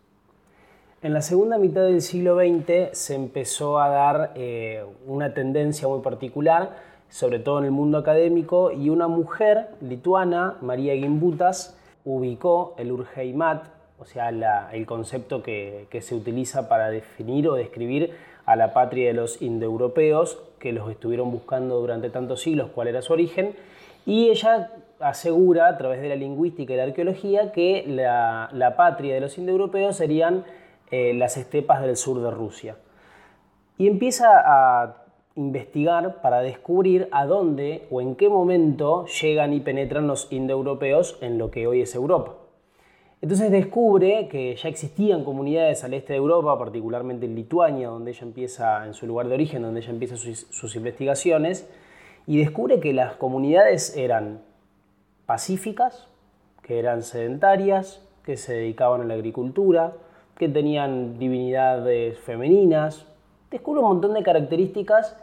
En 1.01 1.13
la 1.13 1.21
segunda 1.21 1.57
mitad 1.57 1.81
del 1.83 2.01
siglo 2.01 2.37
XX 2.37 2.97
se 2.97 3.15
empezó 3.15 3.79
a 3.79 3.89
dar 3.89 4.31
eh, 4.35 4.85
una 5.05 5.33
tendencia 5.33 5.87
muy 5.87 6.01
particular, 6.01 6.77
sobre 7.09 7.39
todo 7.39 7.59
en 7.59 7.65
el 7.65 7.71
mundo 7.71 7.97
académico, 7.97 8.71
y 8.71 8.89
una 8.89 9.07
mujer 9.07 9.67
lituana, 9.81 10.57
María 10.61 10.95
Gimbutas, 10.95 11.77
ubicó 12.05 12.73
el 12.77 12.91
Urheimat, 12.91 13.65
o 13.99 14.05
sea, 14.05 14.29
el 14.71 14.85
concepto 14.85 15.43
que, 15.43 15.87
se 16.01 16.15
utiliza 16.15 16.69
para 16.69 16.89
definir 16.89 17.47
o 17.49 17.55
describir 17.55 18.11
a 18.45 18.55
la 18.55 18.73
patria 18.73 19.07
de 19.07 19.13
los 19.13 19.41
indoeuropeos, 19.41 20.41
que 20.59 20.71
los 20.71 20.89
estuvieron 20.89 21.31
buscando 21.31 21.79
durante 21.79 22.09
tantos 22.09 22.41
siglos 22.41 22.69
cuál 22.73 22.87
era 22.87 23.01
su 23.01 23.13
origen, 23.13 23.55
y 24.05 24.29
ella 24.29 24.71
asegura 24.99 25.67
a 25.67 25.77
través 25.77 26.01
de 26.01 26.09
la 26.09 26.15
lingüística 26.15 26.73
y 26.73 26.77
la 26.77 26.83
arqueología 26.83 27.51
que 27.51 27.85
la, 27.87 28.73
patria 28.77 29.13
de 29.13 29.21
los 29.21 29.37
indoeuropeos 29.37 29.95
serían 29.95 30.43
eh, 30.91 31.13
las 31.13 31.37
estepas 31.37 31.81
del 31.81 31.95
sur 31.95 32.21
de 32.21 32.31
Rusia. 32.31 32.75
Y 33.77 33.87
empieza 33.87 34.27
a 34.45 35.03
investigar 35.35 36.21
para 36.21 36.41
descubrir 36.41 37.09
a 37.11 37.25
dónde 37.25 37.87
o 37.89 38.01
en 38.01 38.15
qué 38.15 38.29
momento 38.29 39.05
llegan 39.05 39.53
y 39.53 39.61
penetran 39.61 40.07
los 40.07 40.31
indoeuropeos 40.31 41.17
en 41.21 41.37
lo 41.37 41.49
que 41.49 41.65
hoy 41.65 41.81
es 41.81 41.95
Europa. 41.95 42.42
Entonces 43.23 43.51
descubre 43.51 44.27
que 44.27 44.53
ya 44.53 44.67
existían 44.67 45.23
comunidades 45.23 45.85
al 45.85 45.93
este 45.93 46.11
de 46.11 46.17
Europa, 46.17 46.59
particularmente 46.59 47.25
en 47.25 47.35
Lituania, 47.35 47.87
donde 47.87 48.11
ella 48.11 48.23
empieza, 48.23 48.85
en 48.85 48.93
su 48.93 49.07
lugar 49.07 49.29
de 49.29 49.35
origen, 49.35 49.61
donde 49.61 49.79
ella 49.79 49.91
empieza 49.91 50.17
sus, 50.17 50.75
investigaciones, 50.75 51.65
y 52.27 52.39
descubre 52.39 52.81
que 52.81 52.91
las 52.91 53.15
comunidades 53.15 53.95
eran 53.95 54.41
pacíficas, 55.25 56.09
que 56.63 56.79
eran 56.79 57.01
sedentarias, 57.01 58.05
que 58.25 58.35
se 58.35 58.55
dedicaban 58.55 58.99
a 58.99 59.05
la 59.05 59.13
agricultura, 59.13 59.93
que 60.37 60.49
tenían 60.49 61.17
divinidades 61.17 62.19
femeninas, 62.19 63.05
descubre 63.49 63.79
un 63.79 63.87
montón 63.87 64.15
de 64.15 64.23
características 64.23 65.15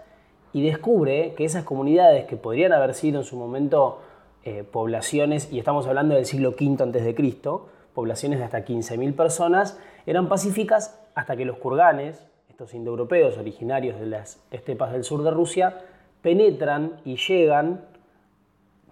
y 0.55 0.63
descubre 0.63 1.35
que 1.35 1.45
esas 1.45 1.65
comunidades 1.65 2.25
que 2.25 2.39
podrían 2.39 2.73
haber 2.73 2.95
sido 2.95 3.19
en 3.19 3.27
su 3.27 3.37
momento 3.37 3.99
eh, 4.45 4.65
poblaciones, 4.65 5.53
y 5.53 5.59
estamos 5.59 5.87
hablando 5.87 6.15
del 6.15 6.25
siglo 6.25 6.55
V 6.59 6.83
antes 6.83 7.05
de 7.05 7.15
Cristo, 7.15 7.69
poblaciones 7.91 8.39
de 8.39 8.45
hasta 8.45 8.65
15.000 8.65 9.15
personas, 9.15 9.79
eran 10.07 10.29
pacíficas 10.29 11.01
hasta 11.15 11.37
que 11.37 11.45
los 11.45 11.59
kurganes, 11.59 12.27
estos 12.49 12.75
indoeuropeos 12.75 13.39
originarios 13.39 13.99
de 14.01 14.07
las 14.07 14.43
estepas 14.51 14.93
del 14.93 15.05
sur 15.05 15.23
de 15.23 15.31
Rusia, 15.31 15.79
penetran 16.23 17.01
y 17.05 17.17
llegan, 17.17 17.83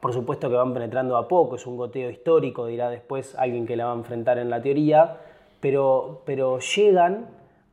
por 0.00 0.12
supuesto 0.12 0.48
que 0.48 0.56
van 0.56 0.74
penetrando 0.74 1.16
a 1.16 1.28
poco, 1.28 1.56
es 1.56 1.66
un 1.66 1.76
goteo 1.76 2.10
histórico, 2.10 2.66
dirá 2.66 2.90
después 2.90 3.34
alguien 3.36 3.66
que 3.66 3.76
la 3.76 3.86
va 3.86 3.92
a 3.92 3.96
enfrentar 3.96 4.38
en 4.38 4.50
la 4.50 4.62
teoría, 4.62 5.18
pero, 5.60 6.22
pero 6.24 6.58
llegan 6.58 7.26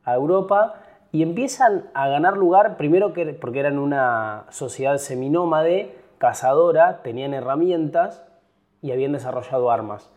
a 0.04 0.14
Europa 0.14 0.82
y 1.12 1.22
empiezan 1.22 1.84
a 1.94 2.08
ganar 2.08 2.36
lugar, 2.36 2.76
primero 2.76 3.12
que, 3.12 3.26
porque 3.32 3.60
eran 3.60 3.78
una 3.78 4.44
sociedad 4.50 4.98
seminómade, 4.98 5.94
cazadora, 6.18 7.02
tenían 7.02 7.34
herramientas 7.34 8.22
y 8.82 8.92
habían 8.92 9.12
desarrollado 9.12 9.70
armas. 9.70 10.10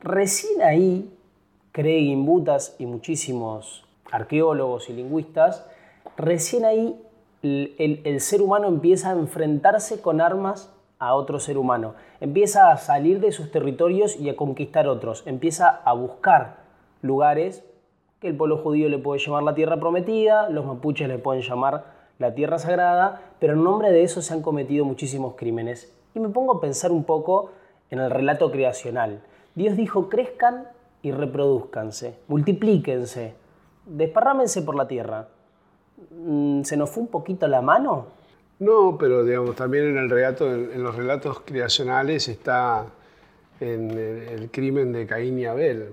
Recién 0.00 0.62
ahí, 0.62 1.12
cree 1.72 2.02
Gimbutas 2.02 2.76
y 2.78 2.86
muchísimos 2.86 3.84
arqueólogos 4.12 4.88
y 4.88 4.92
lingüistas, 4.92 5.66
recién 6.16 6.64
ahí 6.64 7.02
el, 7.42 8.20
ser 8.20 8.40
humano 8.40 8.68
empieza 8.68 9.10
a 9.10 9.14
enfrentarse 9.14 10.00
con 10.00 10.20
armas 10.20 10.72
a 11.00 11.16
otro 11.16 11.40
ser 11.40 11.58
humano, 11.58 11.94
empieza 12.20 12.70
a 12.70 12.76
salir 12.76 13.18
de 13.18 13.32
sus 13.32 13.50
territorios 13.50 14.14
y 14.14 14.28
a 14.28 14.36
conquistar 14.36 14.86
otros, 14.86 15.24
empieza 15.26 15.68
a 15.68 15.92
buscar 15.94 16.58
lugares 17.02 17.64
que 18.20 18.28
el 18.28 18.36
pueblo 18.36 18.58
judío 18.58 18.88
le 18.88 18.98
puede 18.98 19.20
llamar 19.20 19.42
la 19.42 19.56
tierra 19.56 19.80
prometida, 19.80 20.48
los 20.48 20.64
mapuches 20.64 21.08
le 21.08 21.18
pueden 21.18 21.42
llamar 21.42 21.86
la 22.20 22.34
tierra 22.34 22.60
sagrada, 22.60 23.20
pero 23.40 23.54
en 23.54 23.64
nombre 23.64 23.90
de 23.90 24.04
eso 24.04 24.22
se 24.22 24.32
han 24.32 24.42
cometido 24.42 24.84
muchísimos 24.84 25.34
crímenes. 25.34 25.92
Y 26.14 26.20
me 26.20 26.28
pongo 26.28 26.54
a 26.54 26.60
pensar 26.60 26.92
un 26.92 27.02
poco 27.02 27.50
en 27.90 27.98
el 27.98 28.10
relato 28.10 28.50
creacional. 28.52 29.22
Dios 29.58 29.76
dijo, 29.76 30.08
crezcan 30.08 30.68
y 31.02 31.10
reproduzcanse, 31.10 32.14
multiplíquense, 32.28 33.34
desparrámense 33.86 34.62
por 34.62 34.76
la 34.76 34.86
tierra. 34.86 35.26
Mm, 36.12 36.62
¿Se 36.62 36.76
nos 36.76 36.90
fue 36.90 37.02
un 37.02 37.08
poquito 37.08 37.48
la 37.48 37.60
mano? 37.60 38.06
No, 38.60 38.96
pero 38.96 39.24
digamos, 39.24 39.56
también 39.56 39.86
en, 39.86 39.96
el 39.96 40.10
relato, 40.10 40.48
en 40.54 40.80
los 40.80 40.94
relatos 40.94 41.40
creacionales 41.40 42.28
está 42.28 42.86
en 43.58 43.90
el, 43.90 44.48
crimen 44.52 44.92
de 44.92 45.06
Caín 45.06 45.36
y 45.40 45.46
Abel. 45.46 45.88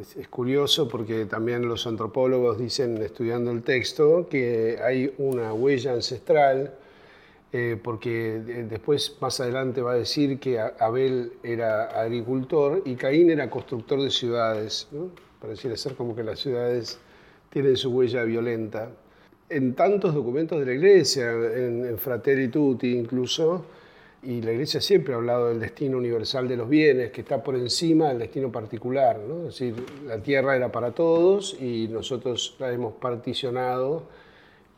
Es, 0.00 0.28
curioso 0.28 0.86
porque 0.86 1.26
también 1.26 1.66
los 1.66 1.88
antropólogos 1.88 2.56
dicen, 2.56 2.98
estudiando 2.98 3.50
el 3.50 3.64
texto, 3.64 4.28
que 4.30 4.78
hay 4.80 5.12
una 5.18 5.52
huella 5.52 5.92
ancestral, 5.92 6.72
eh, 7.52 7.78
porque 7.82 8.40
después 8.68 9.16
más 9.20 9.38
adelante 9.40 9.82
va 9.82 9.92
a 9.92 9.96
decir 9.96 10.38
que 10.38 10.58
Abel 10.58 11.32
era 11.42 12.00
agricultor 12.00 12.82
y 12.84 12.94
Caín 12.94 13.30
era 13.30 13.50
constructor 13.50 14.00
de 14.00 14.10
ciudades. 14.10 14.88
¿no? 14.90 15.10
Pareciera 15.40 15.76
ser 15.76 15.94
como 15.94 16.16
que 16.16 16.22
las 16.22 16.38
ciudades 16.38 16.98
tienen 17.50 17.76
su 17.76 17.90
huella 17.90 18.24
violenta. 18.24 18.90
En 19.50 19.74
tantos 19.74 20.14
documentos 20.14 20.58
de 20.60 20.66
la 20.66 20.72
iglesia, 20.72 21.30
en, 21.30 21.84
en 21.84 21.98
Fratelli 21.98 22.48
Tutti 22.48 22.96
incluso, 22.96 23.66
y 24.22 24.40
la 24.40 24.52
Iglesia 24.52 24.80
siempre 24.80 25.14
ha 25.14 25.16
hablado 25.16 25.48
del 25.48 25.58
destino 25.58 25.98
universal 25.98 26.46
de 26.46 26.56
los 26.56 26.68
bienes, 26.68 27.10
que 27.10 27.22
está 27.22 27.42
por 27.42 27.56
encima 27.56 28.08
del 28.08 28.20
destino 28.20 28.52
particular. 28.52 29.18
¿no? 29.18 29.48
Es 29.48 29.58
decir, 29.58 29.74
la 30.06 30.18
tierra 30.18 30.54
era 30.54 30.70
para 30.70 30.92
todos 30.92 31.56
y 31.60 31.88
nosotros 31.88 32.56
la 32.60 32.72
hemos 32.72 32.94
particionado 32.94 34.04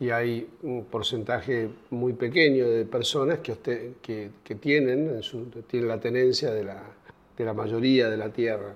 y 0.00 0.10
hay 0.10 0.48
un 0.62 0.84
porcentaje 0.84 1.68
muy 1.90 2.14
pequeño 2.14 2.68
de 2.68 2.84
personas 2.84 3.38
que, 3.38 3.56
que, 4.02 4.30
que 4.42 4.54
tienen, 4.56 5.20
tienen 5.68 5.88
la 5.88 6.00
tenencia 6.00 6.52
de 6.52 6.64
la, 6.64 6.82
de 7.36 7.44
la 7.44 7.54
mayoría 7.54 8.10
de 8.10 8.16
la 8.16 8.30
tierra. 8.30 8.74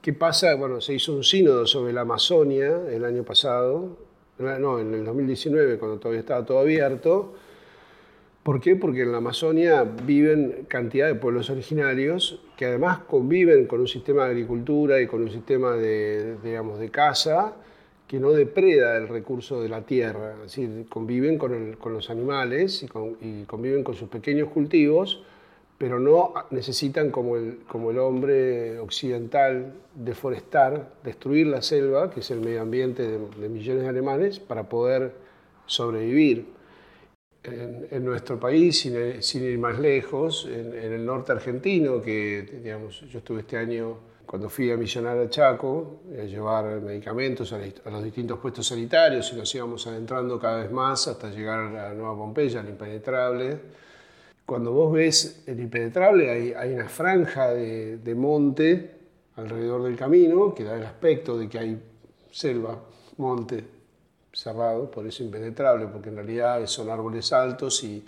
¿Qué 0.00 0.12
pasa? 0.12 0.54
Bueno, 0.54 0.80
se 0.80 0.94
hizo 0.94 1.12
un 1.14 1.24
sínodo 1.24 1.66
sobre 1.66 1.92
la 1.92 2.02
Amazonia 2.02 2.80
el 2.90 3.04
año 3.04 3.24
pasado, 3.24 3.96
no, 4.38 4.78
en 4.78 4.94
el 4.94 5.04
2019, 5.04 5.78
cuando 5.78 5.98
todavía 5.98 6.20
estaba 6.20 6.46
todo 6.46 6.60
abierto. 6.60 7.34
¿Por 8.42 8.60
qué? 8.60 8.76
Porque 8.76 9.02
en 9.02 9.12
la 9.12 9.18
Amazonia 9.18 9.82
viven 9.82 10.64
cantidad 10.68 11.08
de 11.08 11.16
pueblos 11.16 11.50
originarios 11.50 12.40
que 12.56 12.66
además 12.66 13.00
conviven 13.00 13.66
con 13.66 13.80
un 13.80 13.88
sistema 13.88 14.24
de 14.24 14.30
agricultura 14.30 15.00
y 15.00 15.06
con 15.06 15.22
un 15.22 15.30
sistema 15.30 15.72
de, 15.72 16.36
digamos, 16.42 16.78
de 16.78 16.90
caza 16.90 17.56
que 18.08 18.18
no 18.18 18.32
depreda 18.32 18.96
el 18.96 19.06
recurso 19.06 19.62
de 19.62 19.68
la 19.68 19.82
tierra, 19.82 20.32
es 20.36 20.42
decir, 20.42 20.86
conviven 20.88 21.38
con, 21.38 21.76
los 21.84 22.10
animales 22.10 22.82
y 22.82 23.44
conviven 23.44 23.84
con 23.84 23.94
sus 23.94 24.08
pequeños 24.08 24.48
cultivos 24.48 25.22
pero 25.78 26.00
no 26.00 26.34
necesitan 26.50 27.10
como 27.10 27.36
el, 27.36 27.60
como 27.68 27.92
el 27.92 27.98
hombre 27.98 28.80
occidental 28.80 29.74
deforestar, 29.94 30.92
destruir 31.04 31.46
la 31.46 31.62
selva, 31.62 32.10
que 32.10 32.20
es 32.20 32.30
el 32.32 32.40
medio 32.40 32.62
ambiente 32.62 33.04
de, 33.08 33.48
millones 33.48 33.84
de 33.84 33.88
alemanes, 33.88 34.40
para 34.40 34.68
poder 34.68 35.12
sobrevivir. 35.66 36.58
En, 37.44 38.04
nuestro 38.04 38.38
país, 38.38 38.80
sin, 38.80 39.22
sin, 39.22 39.44
ir 39.44 39.58
más 39.58 39.78
lejos, 39.78 40.46
en, 40.50 40.74
el 40.74 41.06
norte 41.06 41.32
argentino, 41.32 42.02
que 42.02 42.42
digamos, 42.62 43.00
yo 43.08 43.20
estuve 43.20 43.40
este 43.40 43.56
año 43.56 43.96
cuando 44.28 44.50
fui 44.50 44.70
a 44.70 44.76
misionar 44.76 45.16
a 45.16 45.30
Chaco, 45.30 46.00
a 46.12 46.24
llevar 46.24 46.82
medicamentos 46.82 47.50
a, 47.54 47.56
a, 47.56 47.90
los 47.90 48.04
distintos 48.04 48.38
puestos 48.38 48.66
sanitarios 48.66 49.32
y 49.32 49.36
nos 49.36 49.54
íbamos 49.54 49.86
adentrando 49.86 50.38
cada 50.38 50.58
vez 50.58 50.70
más 50.70 51.08
hasta 51.08 51.30
llegar 51.30 51.60
a 51.60 51.70
la 51.70 51.94
Nueva 51.94 52.14
Pompeya, 52.14 52.60
al 52.60 52.68
impenetrable. 52.68 53.58
Cuando 54.44 54.72
vos 54.72 54.92
ves 54.92 55.44
el 55.46 55.58
impenetrable, 55.60 56.30
hay, 56.30 56.52
hay 56.52 56.74
una 56.74 56.90
franja 56.90 57.48
de, 57.48 57.96
de, 57.96 58.14
monte 58.14 58.90
alrededor 59.36 59.84
del 59.84 59.96
camino 59.96 60.54
que 60.54 60.64
da 60.64 60.76
el 60.76 60.84
aspecto 60.84 61.38
de 61.38 61.48
que 61.48 61.58
hay 61.58 61.82
selva, 62.30 62.78
monte 63.16 63.64
cerrado, 64.30 64.90
por 64.90 65.06
eso 65.06 65.22
impenetrable, 65.22 65.86
porque 65.86 66.10
en 66.10 66.16
realidad 66.16 66.66
son 66.66 66.90
árboles 66.90 67.32
altos 67.32 67.82
y 67.82 68.04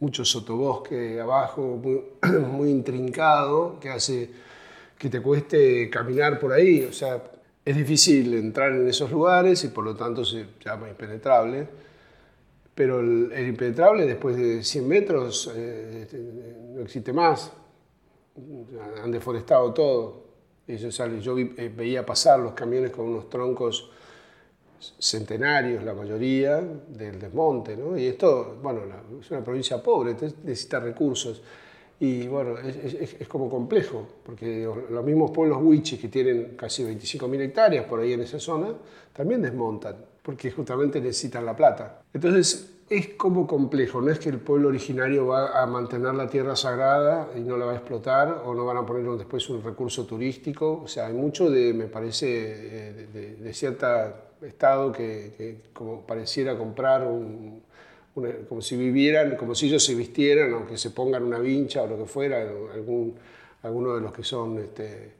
mucho 0.00 0.22
sotobosque 0.22 1.18
abajo, 1.18 1.80
muy, 1.82 2.02
muy 2.46 2.68
intrincado, 2.68 3.80
que 3.80 3.88
hace 3.88 4.44
que 4.98 5.08
te 5.10 5.20
cueste 5.20 5.90
caminar 5.90 6.38
por 6.38 6.52
ahí. 6.52 6.84
O 6.84 6.92
sea, 6.92 7.22
es 7.64 7.76
difícil 7.76 8.34
entrar 8.34 8.72
en 8.72 8.88
esos 8.88 9.10
lugares 9.10 9.62
y 9.64 9.68
por 9.68 9.84
lo 9.84 9.94
tanto 9.94 10.24
se 10.24 10.46
llama 10.64 10.88
impenetrable 10.88 11.66
pero 12.76 13.00
el, 13.00 13.48
impenetrable 13.48 14.04
después 14.04 14.36
de 14.36 14.62
100 14.62 14.86
metros 14.86 15.50
eh, 15.56 16.02
este, 16.02 16.18
no 16.18 16.82
existe 16.82 17.10
más. 17.10 17.50
Han 19.02 19.10
deforestado 19.10 19.72
todo. 19.72 20.24
yo 20.66 21.38
eh, 21.38 21.72
veía 21.74 22.04
pasar 22.04 22.38
los 22.38 22.52
camiones 22.52 22.90
con 22.90 23.06
unos 23.06 23.30
troncos 23.30 23.90
centenarios, 24.98 25.82
la 25.84 25.94
mayoría, 25.94 26.60
del 26.60 27.18
desmonte. 27.18 27.78
¿no? 27.78 27.96
Y 27.96 28.08
esto, 28.08 28.58
bueno, 28.62 28.82
es 29.22 29.30
una 29.30 29.42
provincia 29.42 29.82
pobre, 29.82 30.14
necesita 30.44 30.78
recursos. 30.78 31.40
Y 31.98 32.26
bueno, 32.28 32.58
es, 32.58 33.26
como 33.26 33.48
complejo, 33.48 34.06
porque 34.22 34.68
los 34.90 35.04
mismos 35.04 35.30
pueblos 35.30 35.58
huichis 35.62 35.98
que 35.98 36.08
tienen 36.08 36.54
casi 36.56 36.84
25.000 36.84 37.40
hectáreas 37.40 37.86
por 37.86 38.00
ahí 38.00 38.12
en 38.12 38.20
esa 38.20 38.38
zona, 38.38 38.68
también 39.14 39.40
desmontan, 39.40 39.96
porque 40.22 40.50
justamente 40.50 41.00
necesitan 41.00 41.46
la 41.46 41.56
plata. 41.56 42.02
Entonces, 42.12 42.76
es 42.88 43.08
como 43.14 43.46
complejo, 43.46 44.00
no 44.00 44.10
es 44.10 44.18
que 44.18 44.28
el 44.28 44.38
pueblo 44.38 44.68
originario 44.68 45.26
va 45.26 45.60
a 45.60 45.66
mantener 45.66 46.14
la 46.14 46.28
tierra 46.28 46.54
sagrada 46.54 47.30
y 47.34 47.40
no 47.40 47.56
la 47.56 47.64
va 47.64 47.72
a 47.72 47.76
explotar 47.76 48.42
o 48.44 48.54
no 48.54 48.64
van 48.64 48.76
a 48.76 48.86
poner 48.86 49.10
después 49.16 49.48
un 49.48 49.62
recurso 49.62 50.04
turístico, 50.04 50.82
o 50.84 50.88
sea, 50.88 51.06
hay 51.06 51.14
mucho 51.14 51.50
de, 51.50 51.72
me 51.72 51.86
parece, 51.86 52.26
eh, 52.28 53.36
de, 53.40 53.54
cierto 53.54 53.86
estado 54.42 54.92
que, 54.92 55.70
como 55.72 56.02
pareciera 56.02 56.56
comprar 56.56 57.04
un, 57.06 57.62
como 58.48 58.62
si 58.62 58.76
vivieran, 58.76 59.36
como 59.36 59.54
si 59.54 59.66
ellos 59.66 59.84
se 59.84 59.94
vistieran, 59.94 60.52
aunque 60.52 60.78
se 60.78 60.90
pongan 60.90 61.22
una 61.22 61.38
vincha 61.38 61.82
o 61.82 61.86
lo 61.86 61.98
que 61.98 62.06
fuera, 62.06 62.40
algún, 62.72 63.14
alguno 63.62 63.94
de 63.94 64.00
los 64.00 64.12
que 64.12 64.24
son... 64.24 64.58
Este, 64.58 65.16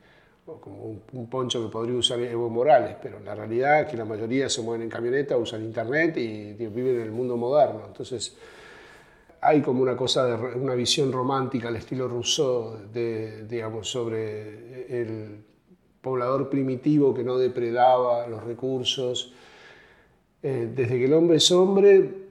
como 0.61 1.01
un, 1.13 1.27
poncho 1.29 1.63
que 1.63 1.73
podría 1.73 1.97
usar 1.97 2.21
Evo 2.21 2.49
Morales, 2.49 2.97
pero 3.03 3.19
la 3.21 3.35
realidad 3.35 3.83
es 3.83 3.89
que 3.89 3.97
la 3.97 4.05
mayoría 4.05 4.49
se 4.49 4.63
mueven 4.63 4.83
en 4.83 4.89
camioneta, 4.89 5.37
usan 5.37 5.65
internet 5.65 6.17
y, 6.19 6.53
viven 6.53 6.97
en 6.97 7.03
el 7.03 7.11
mundo 7.11 7.37
moderno. 7.37 7.83
Entonces, 7.87 8.37
hay 9.41 9.61
como 9.61 9.83
una 9.83 9.97
cosa 9.97 10.25
de 10.25 10.57
una 10.57 10.75
visión 10.75 11.11
romántica 11.11 11.69
al 11.69 11.77
estilo 11.77 12.07
Rousseau 12.07 12.79
de, 12.93 13.45
digamos, 13.47 13.91
sobre 13.91 15.01
el 15.01 15.45
poblador 16.01 16.49
primitivo 16.49 17.13
que 17.13 17.25
no 17.25 17.37
depredaba 17.39 18.27
los 18.29 18.45
recursos. 18.45 19.35
Eh, 20.43 20.71
desde 20.73 20.99
que 20.99 21.07
el 21.07 21.13
hombre 21.13 21.39
es 21.39 21.51
hombre, 21.51 22.26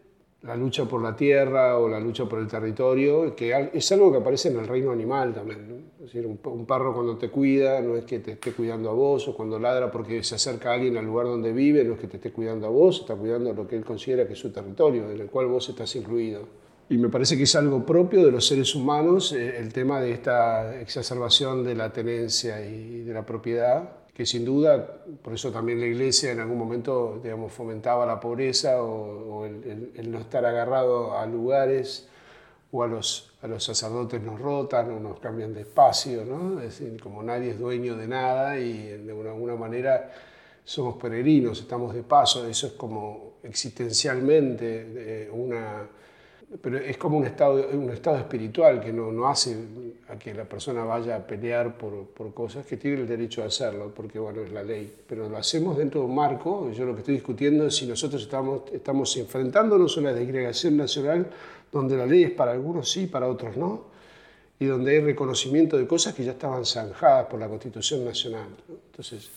la 0.45 0.55
lucha 0.55 0.85
por 0.85 1.01
la 1.01 1.15
tierra 1.15 1.77
o 1.79 1.89
la 1.89 1.99
lucha 1.99 2.25
por 2.25 2.39
el 2.39 2.47
territorio, 2.47 3.35
que 3.35 3.69
es 3.73 3.91
algo 3.91 4.11
que 4.11 4.19
aparece 4.19 4.49
en 4.49 4.59
el 4.59 4.67
reino 4.67 4.91
animal 4.91 5.33
también. 5.33 5.85
Es 5.97 6.13
decir, 6.13 6.27
un, 6.27 6.65
perro 6.65 6.93
cuando 6.93 7.17
te 7.17 7.29
cuida 7.29 7.81
no 7.81 7.95
es 7.95 8.05
que 8.05 8.19
te 8.19 8.33
esté 8.33 8.53
cuidando 8.53 8.89
a 8.91 8.93
vos, 8.93 9.27
o 9.27 9.35
cuando 9.35 9.57
ladra 9.57 9.91
porque 9.91 10.23
se 10.23 10.35
acerca 10.35 10.73
alguien 10.73 10.97
al 10.97 11.05
lugar 11.05 11.25
donde 11.25 11.51
vive, 11.51 11.83
no 11.83 11.93
es 11.93 11.99
que 11.99 12.07
te 12.07 12.17
esté 12.17 12.31
cuidando 12.31 12.67
a 12.67 12.69
vos, 12.69 13.01
está 13.01 13.15
cuidando 13.15 13.53
lo 13.53 13.67
que 13.67 13.75
él 13.75 13.83
considera 13.83 14.27
que 14.27 14.33
es 14.33 14.39
su 14.39 14.51
territorio, 14.51 15.09
en 15.09 15.19
el 15.19 15.27
cual 15.27 15.47
vos 15.47 15.67
estás 15.67 15.95
incluido. 15.95 16.41
Y 16.89 16.97
me 16.97 17.09
parece 17.09 17.35
que 17.35 17.43
es 17.43 17.55
algo 17.55 17.83
propio 17.83 18.23
de 18.23 18.31
los 18.31 18.45
seres 18.45 18.75
humanos 18.75 19.33
eh, 19.33 19.57
el 19.57 19.73
tema 19.73 19.99
de 19.99 20.11
esta 20.11 20.79
exacerbación 20.79 21.63
de 21.63 21.73
la 21.73 21.91
tenencia 21.91 22.63
y 22.63 22.99
de 22.99 23.13
la 23.13 23.25
propiedad 23.25 24.04
que 24.15 24.25
sin 24.25 24.45
duda, 24.45 25.03
por 25.21 25.33
eso 25.33 25.51
también 25.51 25.81
la 25.81 25.87
iglesia 25.87 26.31
en 26.31 26.39
algún 26.39 26.57
momento 26.57 27.19
digamos, 27.21 27.51
fomentaba 27.51 28.05
la 28.05 28.17
pobreza 28.17 28.81
o, 28.81 29.45
el, 29.45 30.09
no 30.09 30.19
estar 30.19 30.45
agarrado 30.45 31.17
a 31.17 31.25
lugares 31.25 32.07
o 32.71 32.81
a 32.81 32.87
los, 32.87 33.33
a 33.41 33.47
los 33.47 33.61
sacerdotes 33.61 34.21
nos 34.21 34.39
rotan 34.39 34.89
o 34.91 34.99
nos 35.01 35.19
cambian 35.19 35.53
de 35.53 35.61
espacio, 35.61 36.23
¿no? 36.23 36.61
es 36.61 36.79
decir, 36.79 36.97
como 37.01 37.21
nadie 37.23 37.51
es 37.51 37.59
dueño 37.59 37.97
de 37.97 38.07
nada 38.07 38.57
y 38.57 38.87
de 38.87 39.11
alguna 39.11 39.55
manera 39.57 40.13
somos 40.63 40.95
peregrinos, 40.95 41.59
estamos 41.59 41.93
de 41.93 42.03
paso, 42.03 42.47
eso 42.47 42.67
es 42.67 42.73
como 42.73 43.33
existencialmente 43.43 45.25
eh, 45.25 45.29
una 45.29 45.89
pero 46.61 46.77
es 46.77 46.97
como 46.97 47.17
un 47.17 47.25
estado, 47.25 47.67
un 47.73 47.89
estado 47.89 48.17
espiritual 48.17 48.79
que 48.79 48.93
no, 48.93 49.11
no 49.11 49.27
hace 49.27 49.55
a 50.09 50.17
que 50.17 50.33
la 50.33 50.45
persona 50.45 50.83
vaya 50.83 51.15
a 51.15 51.19
pelear 51.19 51.77
por, 51.77 52.05
por, 52.05 52.33
cosas 52.33 52.65
que 52.65 52.77
tiene 52.77 53.01
el 53.01 53.07
derecho 53.07 53.43
a 53.43 53.47
hacerlo, 53.47 53.91
porque 53.95 54.19
bueno, 54.19 54.41
es 54.41 54.51
la 54.51 54.63
ley. 54.63 54.93
Pero 55.07 55.27
lo 55.27 55.37
hacemos 55.37 55.77
dentro 55.77 56.01
de 56.01 56.07
un 56.07 56.15
marco, 56.15 56.71
yo 56.71 56.85
lo 56.85 56.93
que 56.93 56.99
estoy 56.99 57.15
discutiendo 57.15 57.67
es 57.67 57.75
si 57.75 57.85
nosotros 57.87 58.21
estamos, 58.21 58.61
estamos 58.71 59.15
enfrentándonos 59.17 59.97
a 59.97 59.99
una 60.01 60.13
desgregación 60.13 60.77
nacional 60.77 61.27
donde 61.71 61.97
la 61.97 62.05
ley 62.05 62.23
es 62.23 62.31
para 62.31 62.51
algunos 62.51 62.91
sí, 62.91 63.07
para 63.07 63.27
otros 63.27 63.57
no, 63.57 63.85
y 64.59 64.65
donde 64.65 64.91
hay 64.91 65.01
reconocimiento 65.01 65.77
de 65.77 65.87
cosas 65.87 66.13
que 66.13 66.23
ya 66.23 66.31
estaban 66.31 66.65
zanjadas 66.65 67.25
por 67.25 67.39
la 67.39 67.47
Constitución 67.47 68.05
Nacional. 68.05 68.47
Entonces, 68.91 69.29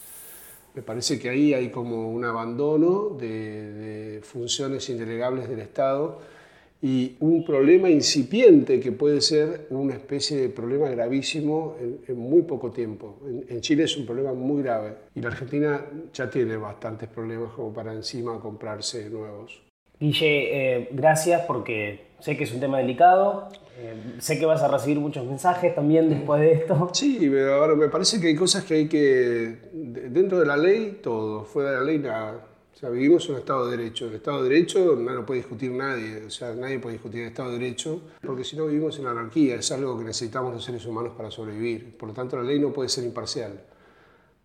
me 0.74 0.82
parece 0.82 1.18
que 1.18 1.30
ahí 1.30 1.54
hay 1.54 1.70
como 1.70 2.10
un 2.10 2.24
abandono 2.24 3.16
de, 3.18 3.72
de 3.72 4.22
funciones 4.22 4.88
indelegables 4.90 5.48
del 5.48 5.60
Estado 5.60 6.37
y 6.80 7.16
un 7.20 7.44
problema 7.44 7.90
incipiente 7.90 8.78
que 8.78 8.92
puede 8.92 9.20
ser 9.20 9.66
una 9.70 9.94
especie 9.94 10.36
de 10.36 10.48
problema 10.48 10.88
gravísimo 10.88 11.76
en, 11.80 12.16
muy 12.16 12.42
poco 12.42 12.70
tiempo. 12.70 13.18
En, 13.48 13.60
Chile 13.60 13.84
es 13.84 13.96
un 13.96 14.06
problema 14.06 14.32
muy 14.32 14.62
grave 14.62 14.94
y 15.14 15.20
la 15.20 15.28
Argentina 15.28 15.84
ya 16.12 16.30
tiene 16.30 16.56
bastantes 16.56 17.08
problemas 17.08 17.52
como 17.52 17.72
para 17.72 17.92
encima 17.92 18.38
comprarse 18.38 19.10
nuevos. 19.10 19.60
Guille, 19.98 20.76
eh, 20.76 20.88
gracias 20.92 21.42
porque 21.42 22.06
sé 22.20 22.36
que 22.36 22.44
es 22.44 22.52
un 22.52 22.60
tema 22.60 22.78
delicado, 22.78 23.48
eh, 23.80 23.94
sé 24.18 24.38
que 24.38 24.46
vas 24.46 24.62
a 24.62 24.68
recibir 24.68 25.00
muchos 25.00 25.26
mensajes 25.26 25.74
también 25.74 26.08
después 26.08 26.40
de 26.40 26.52
esto. 26.52 26.90
Sí, 26.92 27.18
pero 27.28 27.54
ahora 27.54 27.74
me 27.74 27.88
parece 27.88 28.20
que 28.20 28.28
hay 28.28 28.36
cosas 28.36 28.62
que 28.62 28.74
hay 28.74 28.88
que, 28.88 29.56
dentro 29.72 30.38
de 30.38 30.46
la 30.46 30.56
ley, 30.56 31.00
todo, 31.02 31.44
fuera 31.44 31.72
de 31.72 31.76
la 31.78 31.82
ley, 31.82 31.98
nada. 31.98 32.47
O 32.78 32.80
sea, 32.80 32.90
vivimos 32.90 33.28
un 33.28 33.38
Estado 33.38 33.68
de 33.68 33.76
Derecho. 33.76 34.06
El 34.06 34.14
Estado 34.14 34.44
de 34.44 34.50
Derecho 34.50 34.94
no 34.94 35.12
lo 35.12 35.26
puede 35.26 35.40
discutir 35.40 35.72
nadie. 35.72 36.22
O 36.24 36.30
sea, 36.30 36.54
nadie 36.54 36.78
puede 36.78 36.92
discutir 36.92 37.22
el 37.22 37.26
Estado 37.30 37.50
de 37.50 37.58
Derecho 37.58 38.02
porque 38.24 38.44
si 38.44 38.54
no 38.56 38.66
vivimos 38.66 38.96
en 39.00 39.06
anarquía. 39.06 39.56
Es 39.56 39.72
algo 39.72 39.98
que 39.98 40.04
necesitamos 40.04 40.54
los 40.54 40.62
seres 40.62 40.86
humanos 40.86 41.14
para 41.16 41.28
sobrevivir. 41.28 41.96
Por 41.98 42.10
lo 42.10 42.14
tanto, 42.14 42.36
la 42.36 42.44
ley 42.44 42.60
no 42.60 42.72
puede 42.72 42.88
ser 42.88 43.02
imparcial. 43.02 43.60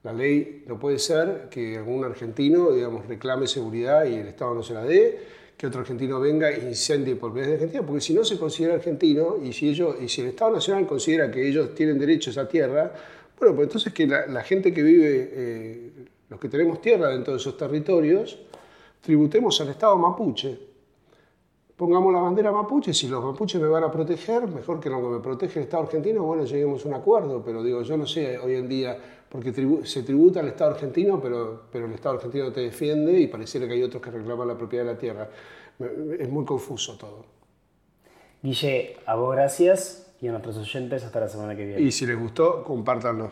La 0.01 0.13
ley 0.13 0.63
no 0.65 0.79
puede 0.79 0.97
ser 0.97 1.47
que 1.51 1.77
algún 1.77 2.05
argentino, 2.05 2.71
digamos, 2.71 3.05
reclame 3.05 3.45
seguridad 3.45 4.03
y 4.05 4.15
el 4.15 4.29
Estado 4.29 4.55
no 4.55 4.63
se 4.63 4.73
la 4.73 4.83
dé, 4.83 5.19
que 5.55 5.67
otro 5.67 5.81
argentino 5.81 6.19
venga 6.19 6.49
e 6.49 6.67
incendie 6.67 7.15
por 7.15 7.35
de 7.35 7.53
Argentina, 7.53 7.85
porque 7.85 8.01
si 8.01 8.15
no 8.15 8.25
se 8.25 8.39
considera 8.39 8.73
argentino 8.73 9.37
y 9.43 9.53
si, 9.53 9.69
ellos, 9.69 9.97
y 10.01 10.09
si 10.09 10.21
el 10.21 10.29
Estado 10.29 10.53
Nacional 10.53 10.87
considera 10.87 11.29
que 11.29 11.47
ellos 11.47 11.75
tienen 11.75 11.99
derecho 11.99 12.31
a 12.31 12.33
esa 12.33 12.47
tierra, 12.47 12.91
bueno, 13.37 13.55
pues 13.55 13.67
entonces 13.67 13.93
que 13.93 14.07
la, 14.07 14.41
gente 14.41 14.73
que 14.73 14.81
vive... 14.81 15.29
Eh, 15.31 15.91
los 16.33 16.39
que 16.39 16.49
tenemos 16.49 16.81
tierra 16.81 17.09
dentro 17.09 17.33
de 17.33 17.37
esos 17.37 17.55
territorios, 17.55 18.39
tributemos 19.01 19.61
al 19.61 19.69
Estado 19.69 19.95
mapuche. 19.97 20.57
Pongamos 21.75 22.11
la 22.11 22.21
bandera 22.21 22.51
mapuche, 22.51 22.91
si 22.91 23.07
los 23.07 23.23
mapuches 23.23 23.61
me 23.61 23.67
van 23.67 23.83
a 23.83 23.91
proteger, 23.91 24.47
mejor 24.47 24.79
que 24.79 24.89
lo 24.89 24.99
que 24.99 25.09
me 25.09 25.19
protege 25.19 25.59
el 25.59 25.65
Estado 25.65 25.83
argentino, 25.83 26.23
bueno, 26.23 26.43
lleguemos 26.43 26.83
a 26.85 26.87
un 26.87 26.95
acuerdo, 26.95 27.43
pero 27.45 27.61
digo, 27.61 27.83
yo 27.83 27.97
no 27.97 28.07
sé 28.07 28.39
hoy 28.39 28.55
en 28.55 28.67
día, 28.67 28.97
porque 29.29 29.53
se 29.83 30.01
tributa 30.01 30.39
al 30.39 30.47
Estado 30.47 30.71
argentino, 30.71 31.21
pero, 31.21 31.65
pero 31.71 31.85
el 31.85 31.93
Estado 31.93 32.15
argentino 32.15 32.51
te 32.51 32.61
defiende 32.61 33.19
y 33.19 33.27
pareciera 33.27 33.67
que 33.67 33.73
hay 33.73 33.83
otros 33.83 34.01
que 34.01 34.09
reclaman 34.09 34.47
la 34.47 34.57
propiedad 34.57 34.85
de 34.85 34.91
la 34.93 34.97
tierra. 34.97 35.29
Es 36.17 36.29
muy 36.29 36.45
confuso 36.45 36.97
todo. 36.97 37.25
Guille, 38.41 38.97
a 39.05 39.15
vos 39.15 39.35
gracias 39.35 40.15
y 40.19 40.27
a 40.29 40.31
nuestros 40.31 40.57
oyentes 40.57 41.03
hasta 41.03 41.19
la 41.19 41.29
semana 41.29 41.55
que 41.55 41.63
viene. 41.63 41.81
Y 41.81 41.91
si 41.91 42.07
les 42.07 42.19
gustó, 42.19 42.63
compártanlo. 42.63 43.29